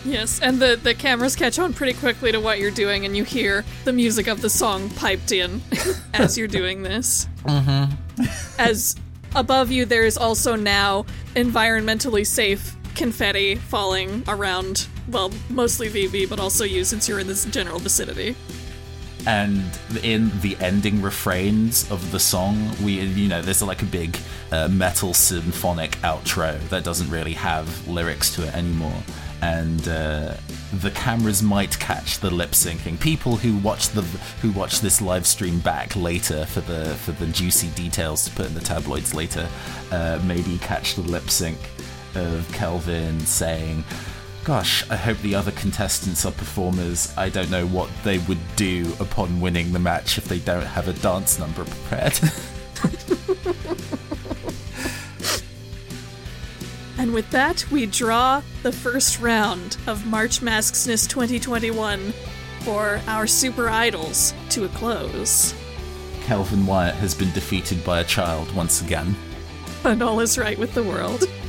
Yes, 0.05 0.39
and 0.39 0.59
the, 0.59 0.79
the 0.81 0.93
cameras 0.93 1.35
catch 1.35 1.59
on 1.59 1.73
pretty 1.73 1.91
quickly 1.91 2.31
to 2.31 2.39
what 2.39 2.59
you're 2.59 2.71
doing, 2.71 3.05
and 3.05 3.17
you 3.17 3.25
hear 3.25 3.65
the 3.83 3.91
music 3.91 4.27
of 4.27 4.41
the 4.41 4.49
song 4.49 4.89
piped 4.91 5.33
in 5.33 5.61
as 6.13 6.37
you're 6.37 6.47
doing 6.47 6.81
this. 6.81 7.27
Mm-hmm. 7.43 8.23
as 8.57 8.95
above 9.35 9.69
you, 9.69 9.83
there 9.83 10.05
is 10.05 10.17
also 10.17 10.55
now 10.55 11.05
environmentally 11.35 12.25
safe 12.25 12.77
confetti 12.95 13.55
falling 13.55 14.23
around, 14.27 14.87
well, 15.09 15.31
mostly 15.49 15.87
Vivi, 15.87 16.25
but 16.25 16.39
also 16.39 16.63
you 16.63 16.83
since 16.83 17.07
you're 17.07 17.19
in 17.19 17.27
this 17.27 17.45
general 17.45 17.79
vicinity. 17.79 18.35
and 19.25 19.77
in 20.03 20.31
the 20.41 20.55
ending 20.61 21.01
refrains 21.01 21.89
of 21.91 22.11
the 22.11 22.19
song 22.19 22.69
we 22.83 23.01
you 23.01 23.27
know 23.27 23.41
there's 23.41 23.61
like 23.61 23.81
a 23.81 23.85
big 23.85 24.17
uh, 24.51 24.69
metal 24.69 25.13
symphonic 25.13 25.91
outro 25.97 26.57
that 26.69 26.83
doesn't 26.83 27.09
really 27.09 27.33
have 27.33 27.87
lyrics 27.87 28.33
to 28.33 28.47
it 28.47 28.53
anymore 28.55 29.03
and 29.41 29.87
uh, 29.89 30.33
the 30.79 30.91
cameras 30.91 31.43
might 31.43 31.77
catch 31.79 32.19
the 32.19 32.29
lip 32.29 32.51
syncing 32.51 32.97
people 32.99 33.35
who 33.35 33.57
watch 33.57 33.89
the 33.89 34.01
who 34.41 34.51
watch 34.51 34.79
this 34.79 35.01
live 35.01 35.27
stream 35.27 35.59
back 35.59 35.95
later 35.95 36.45
for 36.45 36.61
the 36.61 36.85
for 37.03 37.11
the 37.13 37.27
juicy 37.27 37.67
details 37.71 38.23
to 38.25 38.31
put 38.31 38.45
in 38.45 38.53
the 38.53 38.61
tabloids 38.61 39.13
later 39.13 39.47
uh, 39.91 40.19
maybe 40.23 40.57
catch 40.59 40.95
the 40.95 41.01
lip 41.01 41.29
sync 41.29 41.57
of 42.15 42.49
kelvin 42.53 43.19
saying 43.21 43.83
Gosh, 44.47 44.89
I 44.89 44.95
hope 44.95 45.17
the 45.17 45.35
other 45.35 45.51
contestants 45.51 46.25
are 46.25 46.31
performers. 46.31 47.13
I 47.17 47.27
don't 47.27 47.51
know 47.51 47.67
what 47.67 47.89
they 48.05 48.17
would 48.19 48.39
do 48.55 48.95
upon 48.97 49.41
winning 49.41 49.73
the 49.73 49.79
match 49.79 50.17
if 50.17 50.23
they 50.23 50.39
don't 50.39 50.65
have 50.65 50.87
a 50.87 50.93
dance 50.93 51.37
number 51.37 51.65
prepared. 51.65 52.17
And 56.99 57.13
with 57.13 57.29
that, 57.29 57.63
we 57.69 57.85
draw 57.85 58.41
the 58.63 58.71
first 58.71 59.19
round 59.19 59.77
of 59.85 60.07
March 60.07 60.41
Masksness 60.41 61.07
2021 61.07 62.11
for 62.61 62.99
our 63.05 63.27
super 63.27 63.69
idols 63.69 64.33
to 64.49 64.65
a 64.65 64.69
close. 64.69 65.53
Kelvin 66.23 66.65
Wyatt 66.65 66.95
has 66.95 67.13
been 67.13 67.31
defeated 67.33 67.85
by 67.85 67.99
a 67.99 68.03
child 68.03 68.51
once 68.55 68.81
again. 68.81 69.15
And 69.83 70.01
all 70.01 70.19
is 70.21 70.39
right 70.39 70.57
with 70.57 70.73
the 70.73 70.83
world. 70.83 71.25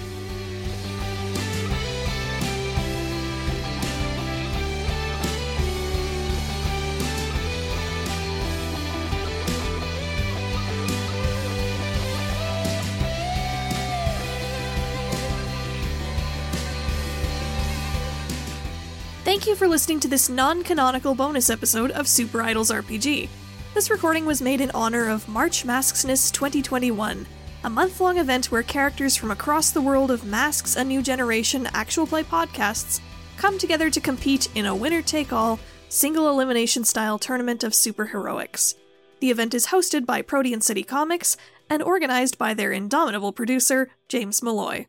for 19.59 19.67
listening 19.67 19.99
to 19.99 20.07
this 20.07 20.29
non 20.29 20.63
canonical 20.63 21.17
bonus 21.17 21.51
episode 21.51 21.91
of 21.91 22.07
Super 22.07 22.41
Idols 22.43 22.71
RPG. 22.71 23.29
This 23.75 23.91
recording 23.91 24.25
was 24.25 24.41
made 24.41 24.61
in 24.61 24.71
honor 24.71 25.09
of 25.09 25.27
March 25.29 25.65
Masksness 25.65 26.33
2021, 26.33 27.27
a 27.65 27.71
month 27.71 28.01
long 28.01 28.19
event 28.19 28.53
where 28.53 28.63
characters 28.63 29.17
from 29.17 29.33
across 29.33 29.73
the 29.73 29.81
world 29.81 30.13
of 30.13 30.25
Masks 30.25 30.77
A 30.77 30.85
New 30.85 31.03
Generation 31.03 31.67
actual 31.75 32.07
play 32.07 32.23
podcasts 32.23 33.01
come 33.37 33.59
together 33.59 33.91
to 33.91 34.01
compete 34.01 34.49
in 34.55 34.65
a 34.65 34.75
winner 34.77 35.03
take 35.03 35.33
all, 35.33 35.59
single 35.89 36.29
elimination 36.29 36.85
style 36.85 37.19
tournament 37.19 37.65
of 37.65 37.73
superheroics. 37.73 38.77
The 39.19 39.33
event 39.33 39.55
is 39.55 39.67
hosted 39.67 40.07
by 40.07 40.23
Protean 40.23 40.61
City 40.61 40.85
Comics 40.85 41.37
and 41.69 41.83
organized 41.83 42.39
by 42.39 42.55
their 42.55 42.71
indomitable 42.71 43.33
producer, 43.33 43.91
James 44.07 44.41
Malloy. 44.41 44.87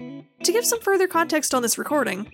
To 0.00 0.52
give 0.52 0.66
some 0.66 0.80
further 0.80 1.06
context 1.06 1.54
on 1.54 1.62
this 1.62 1.78
recording, 1.78 2.28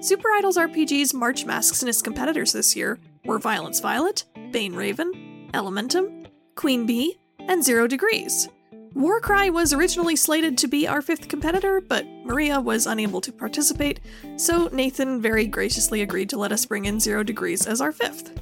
Super 0.00 0.28
Idols 0.30 0.56
RPG's 0.56 1.12
March 1.12 1.44
masks 1.44 1.82
and 1.82 1.88
its 1.88 2.02
competitors 2.02 2.52
this 2.52 2.76
year 2.76 3.00
were 3.24 3.40
Violence 3.40 3.80
Violet, 3.80 4.24
Bane 4.52 4.74
Raven, 4.74 5.50
Elementum, 5.54 6.26
Queen 6.54 6.86
Bee, 6.86 7.18
and 7.40 7.64
Zero 7.64 7.88
Degrees. 7.88 8.48
Warcry 8.94 9.50
was 9.50 9.72
originally 9.72 10.14
slated 10.14 10.56
to 10.58 10.68
be 10.68 10.86
our 10.86 11.02
fifth 11.02 11.26
competitor, 11.26 11.80
but 11.80 12.06
Maria 12.24 12.60
was 12.60 12.86
unable 12.86 13.20
to 13.20 13.32
participate, 13.32 13.98
so 14.36 14.68
Nathan 14.68 15.20
very 15.20 15.46
graciously 15.46 16.00
agreed 16.02 16.30
to 16.30 16.38
let 16.38 16.52
us 16.52 16.64
bring 16.64 16.84
in 16.84 17.00
Zero 17.00 17.24
Degrees 17.24 17.66
as 17.66 17.80
our 17.80 17.90
fifth. 17.90 18.40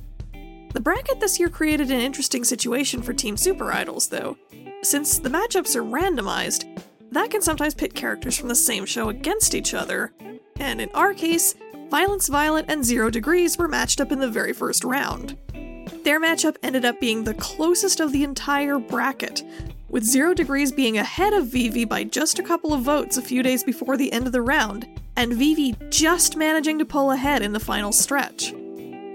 The 0.75 0.81
bracket 0.81 1.21
this 1.21 1.41
year 1.41 1.49
created 1.49 1.91
an 1.91 2.01
interesting 2.01 2.45
situation 2.45 3.01
for 3.01 3.15
Team 3.15 3.39
Super 3.39 3.73
Idols, 3.73 4.09
though. 4.09 4.37
Since 4.83 5.21
the 5.21 5.31
matchups 5.31 5.75
are 5.75 5.83
randomized, 5.83 6.83
that 7.17 7.31
can 7.31 7.43
sometimes 7.43 7.75
pit 7.75 7.95
characters 7.95 8.37
from 8.37 8.49
the 8.49 8.55
same 8.55 8.85
show 8.85 9.09
against 9.09 9.55
each 9.55 9.75
other, 9.75 10.13
and 10.59 10.81
in 10.81 10.91
our 10.91 11.15
case, 11.15 11.55
Violence 11.91 12.29
Violet 12.29 12.67
and 12.69 12.85
Zero 12.85 13.11
Degrees 13.11 13.57
were 13.57 13.69
matched 13.69 14.01
up 14.01 14.13
in 14.13 14.19
the 14.19 14.29
very 14.29 14.53
first 14.53 14.85
round. 14.85 15.37
Their 16.05 16.21
matchup 16.21 16.57
ended 16.63 16.85
up 16.85 17.01
being 17.01 17.25
the 17.25 17.35
closest 17.35 18.01
of 18.01 18.13
the 18.13 18.23
entire 18.23 18.79
bracket, 18.79 19.43
with 19.89 20.05
Zero 20.05 20.35
Degrees 20.35 20.73
being 20.73 20.99
ahead 20.99 21.33
of 21.33 21.47
Vivi 21.47 21.85
by 21.85 22.05
just 22.05 22.39
a 22.39 22.43
couple 22.43 22.75
of 22.75 22.83
votes 22.83 23.17
a 23.17 23.23
few 23.23 23.43
days 23.43 23.65
before 23.65 23.97
the 23.97 24.13
end 24.13 24.27
of 24.27 24.33
the 24.33 24.43
round, 24.43 24.87
and 25.17 25.33
Vivi 25.33 25.75
just 25.89 26.37
managing 26.37 26.79
to 26.79 26.85
pull 26.85 27.13
ahead 27.13 27.41
in 27.41 27.53
the 27.53 27.61
final 27.61 27.93
stretch. 27.93 28.53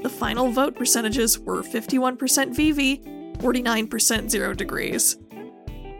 The 0.02 0.12
final 0.12 0.50
vote 0.52 0.76
percentages 0.76 1.38
were 1.38 1.62
51% 1.62 2.56
Vivi, 2.56 2.98
49% 3.38 4.30
Zero 4.30 4.54
Degrees. 4.54 5.18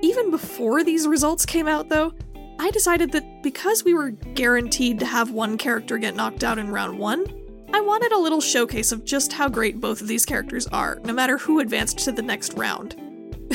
Even 0.02 0.32
before 0.32 0.84
these 0.84 1.08
results 1.08 1.46
came 1.46 1.68
out, 1.68 1.90
though, 1.90 2.14
I 2.60 2.72
decided 2.72 3.12
that 3.12 3.44
because 3.44 3.84
we 3.84 3.94
were 3.94 4.12
guaranteed 4.12 5.00
to 5.00 5.06
have 5.06 5.32
one 5.32 5.58
character 5.58 5.98
get 5.98 6.16
knocked 6.16 6.44
out 6.44 6.58
in 6.58 6.70
round 6.70 6.98
one, 6.98 7.26
I 7.74 7.80
wanted 7.82 8.12
a 8.12 8.20
little 8.20 8.42
showcase 8.42 8.92
of 8.92 9.06
just 9.06 9.32
how 9.32 9.48
great 9.48 9.80
both 9.80 10.02
of 10.02 10.08
these 10.08 10.26
characters 10.26 10.68
are, 10.68 11.00
no 11.06 11.14
matter 11.14 11.38
who 11.38 11.60
advanced 11.60 12.00
to 12.00 12.12
the 12.12 12.22
next 12.22 12.54
round. 12.54 12.96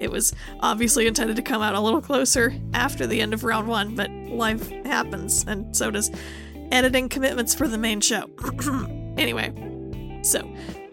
it 0.00 0.10
was 0.10 0.34
obviously 0.60 1.06
intended 1.06 1.36
to 1.36 1.42
come 1.42 1.62
out 1.62 1.74
a 1.74 1.80
little 1.80 2.00
closer 2.00 2.54
after 2.74 3.06
the 3.06 3.20
end 3.20 3.32
of 3.32 3.44
round 3.44 3.68
one, 3.68 3.94
but 3.94 4.10
life 4.10 4.68
happens, 4.84 5.44
and 5.46 5.74
so 5.76 5.90
does 5.90 6.10
editing 6.72 7.08
commitments 7.08 7.54
for 7.54 7.68
the 7.68 7.78
main 7.78 8.00
show. 8.00 8.28
anyway, 9.16 9.52
so 10.22 10.40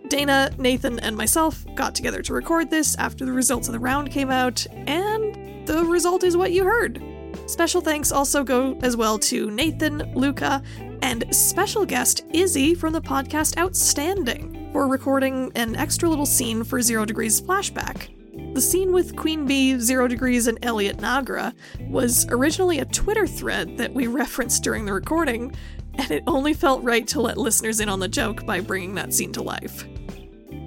Dana, 0.09 0.51
Nathan, 0.57 0.99
and 0.99 1.15
myself 1.15 1.65
got 1.75 1.95
together 1.95 2.21
to 2.21 2.33
record 2.33 2.69
this 2.69 2.95
after 2.97 3.25
the 3.25 3.31
results 3.31 3.67
of 3.67 3.73
the 3.73 3.79
round 3.79 4.11
came 4.11 4.31
out, 4.31 4.65
and 4.71 5.67
the 5.67 5.83
result 5.85 6.23
is 6.23 6.37
what 6.37 6.51
you 6.51 6.63
heard. 6.63 7.03
Special 7.45 7.81
thanks 7.81 8.11
also 8.11 8.43
go 8.43 8.77
as 8.81 8.97
well 8.97 9.19
to 9.19 9.51
Nathan, 9.51 10.11
Luca, 10.15 10.61
and 11.01 11.23
special 11.35 11.85
guest 11.85 12.25
Izzy 12.31 12.73
from 12.73 12.93
the 12.93 13.01
podcast 13.01 13.57
Outstanding 13.57 14.69
for 14.71 14.87
recording 14.87 15.51
an 15.55 15.75
extra 15.75 16.09
little 16.09 16.25
scene 16.25 16.63
for 16.63 16.81
Zero 16.81 17.05
Degrees 17.05 17.41
Flashback. 17.41 18.09
The 18.53 18.61
scene 18.61 18.91
with 18.91 19.15
Queen 19.15 19.45
Bee, 19.45 19.79
Zero 19.79 20.07
Degrees, 20.07 20.47
and 20.47 20.59
Elliot 20.61 20.97
Nagra 20.97 21.53
was 21.89 22.25
originally 22.29 22.79
a 22.79 22.85
Twitter 22.85 23.27
thread 23.27 23.77
that 23.77 23.93
we 23.93 24.07
referenced 24.07 24.63
during 24.63 24.85
the 24.85 24.93
recording, 24.93 25.55
and 25.95 26.11
it 26.11 26.23
only 26.27 26.53
felt 26.53 26.83
right 26.83 27.07
to 27.07 27.21
let 27.21 27.37
listeners 27.37 27.79
in 27.79 27.89
on 27.89 27.99
the 27.99 28.07
joke 28.07 28.45
by 28.45 28.59
bringing 28.59 28.95
that 28.95 29.13
scene 29.13 29.31
to 29.33 29.41
life. 29.41 29.85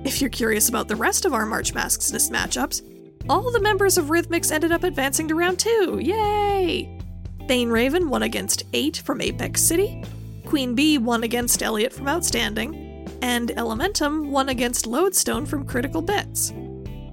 If 0.04 0.20
you're 0.20 0.30
curious 0.30 0.68
about 0.68 0.88
the 0.88 0.96
rest 0.96 1.24
of 1.24 1.34
our 1.34 1.44
March 1.44 1.74
Masksness 1.74 2.30
matchups, 2.30 2.82
all 3.28 3.50
the 3.50 3.60
members 3.60 3.98
of 3.98 4.06
Rhythmix 4.06 4.50
ended 4.50 4.72
up 4.72 4.82
advancing 4.82 5.28
to 5.28 5.34
round 5.34 5.58
two. 5.58 5.98
Yay! 6.02 6.98
Bane 7.46 7.68
Raven 7.68 8.08
won 8.08 8.22
against 8.22 8.64
8 8.72 9.02
from 9.04 9.20
Apex 9.20 9.60
City, 9.60 10.02
Queen 10.46 10.74
Bee 10.74 10.98
won 10.98 11.22
against 11.22 11.62
Elliot 11.62 11.92
from 11.92 12.08
Outstanding, 12.08 13.06
and 13.22 13.50
Elementum 13.50 14.30
won 14.30 14.48
against 14.48 14.86
Lodestone 14.86 15.44
from 15.44 15.66
Critical 15.66 16.00
Bits. 16.00 16.52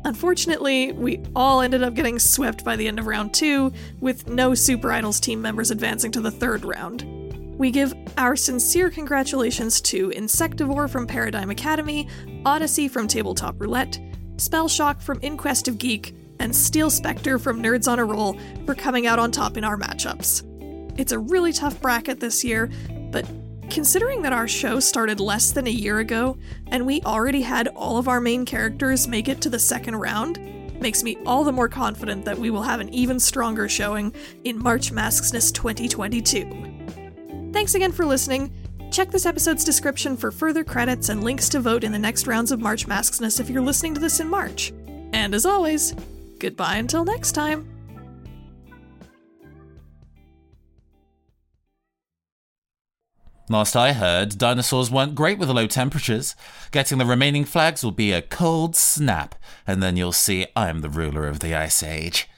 Unfortunately, 0.06 0.93
we 0.93 1.21
all 1.36 1.62
ended 1.62 1.84
up 1.84 1.93
getting 1.93 2.17
swept 2.17 2.63
by 2.63 2.76
the 2.78 2.88
end 2.88 3.00
of 3.00 3.08
round 3.08 3.34
two, 3.34 3.73
with 4.00 4.30
no 4.30 4.56
Super 4.56 4.91
Idols 4.91 5.19
team 5.19 5.41
members 5.41 5.71
advancing 5.71 6.12
to 6.13 6.21
the 6.21 6.32
third 6.32 6.63
round. 6.63 7.27
We 7.58 7.72
give 7.72 7.96
our 8.17 8.36
sincere 8.36 8.91
congratulations 8.91 9.82
to 9.82 10.10
Insectivore 10.12 10.88
from 10.88 11.08
Paradigm 11.08 11.50
Academy, 11.50 12.08
Odyssey 12.46 12.88
from 12.88 13.08
Tabletop 13.08 13.60
Roulette, 13.60 13.99
Spellshock 14.36 15.01
from 15.01 15.18
Inquest 15.24 15.68
of 15.68 15.80
Geek, 15.80 16.16
and 16.39 16.55
Steel 16.55 16.91
Spectre 16.91 17.39
from 17.39 17.64
Nerds 17.64 17.91
on 17.91 17.97
a 17.97 18.05
Roll 18.05 18.39
for 18.68 18.76
coming 18.76 19.08
out 19.08 19.18
on 19.18 19.32
top 19.32 19.58
in 19.58 19.64
our 19.64 19.76
matchups. 19.76 20.43
It's 20.99 21.12
a 21.12 21.18
really 21.18 21.51
tough 21.51 21.82
bracket 21.82 22.20
this 22.20 22.43
year, 22.43 22.70
but 23.12 23.28
considering 23.72 24.22
that 24.22 24.34
our 24.34 24.47
show 24.47 24.80
started 24.80 25.20
less 25.20 25.51
than 25.51 25.66
a 25.66 25.72
year 25.72 25.97
ago 25.97 26.38
and 26.68 26.86
we 26.86 27.01
already 27.01 27.41
had 27.41 27.70
all 27.70 27.97
of 27.97 28.08
our 28.08 28.22
main 28.22 28.45
characters 28.45 29.08
make 29.08 29.28
it 29.28 29.41
to 29.41 29.49
the 29.49 29.58
second 29.58 29.95
round, 29.95 30.39
makes 30.80 31.01
me 31.01 31.18
all 31.26 31.43
the 31.43 31.51
more 31.51 31.68
confident 31.68 32.24
that 32.26 32.38
we 32.38 32.51
will 32.51 32.62
have 32.62 32.82
an 32.82 32.93
even 32.93 33.20
stronger 33.20 33.68
showing 33.68 34.14
in 34.43 34.62
March 34.62 34.91
Masksness 34.91 35.51
2022. 35.51 36.76
Thanks 37.58 37.74
again 37.74 37.91
for 37.91 38.05
listening. 38.05 38.53
Check 38.91 39.10
this 39.10 39.26
episode's 39.26 39.64
description 39.64 40.16
for 40.16 40.30
further 40.30 40.64
credits 40.64 41.10
and 41.10 41.24
links 41.24 41.49
to 41.49 41.60
vote 41.60 41.84
in 41.84 41.91
the 41.91 41.97
next 41.97 42.28
rounds 42.28 42.51
of 42.51 42.60
March 42.60 42.86
Masksness 42.86 43.39
if 43.39 43.49
you're 43.49 43.64
listening 43.64 43.95
to 43.95 43.99
this 43.99 44.20
in 44.20 44.30
March. 44.30 44.72
And 45.12 45.34
as 45.34 45.43
always, 45.43 45.95
goodbye 46.38 46.76
until 46.76 47.03
next 47.03 47.32
time. 47.32 47.68
Last 53.49 53.76
I 53.76 53.93
heard, 53.93 54.38
dinosaurs 54.38 54.91
weren't 54.91 55.16
great 55.16 55.39
with 55.39 55.47
the 55.47 55.55
low 55.55 55.66
temperatures. 55.66 56.36
Getting 56.70 56.99
the 56.99 57.05
remaining 57.08 57.43
flags 57.43 57.84
will 57.84 57.89
be 57.89 58.12
a 58.12 58.22
cold 58.22 58.76
snap, 58.76 59.34
and 59.66 59.82
then 59.82 59.97
you'll 59.97 60.12
see 60.12 60.45
I'm 60.55 60.82
the 60.82 60.91
ruler 60.91 61.26
of 61.26 61.39
the 61.39 61.55
Ice 61.55 61.82
Age. 61.82 62.30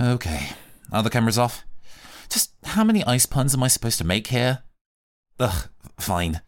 Okay, 0.00 0.52
are 0.90 1.02
the 1.02 1.10
cameras 1.10 1.36
off? 1.36 1.66
Just 2.28 2.52
how 2.64 2.84
many 2.84 3.04
ice 3.04 3.26
puns 3.26 3.54
am 3.54 3.62
I 3.62 3.68
supposed 3.68 3.98
to 3.98 4.04
make 4.04 4.28
here? 4.28 4.62
Ugh, 5.38 5.68
fine. 5.98 6.40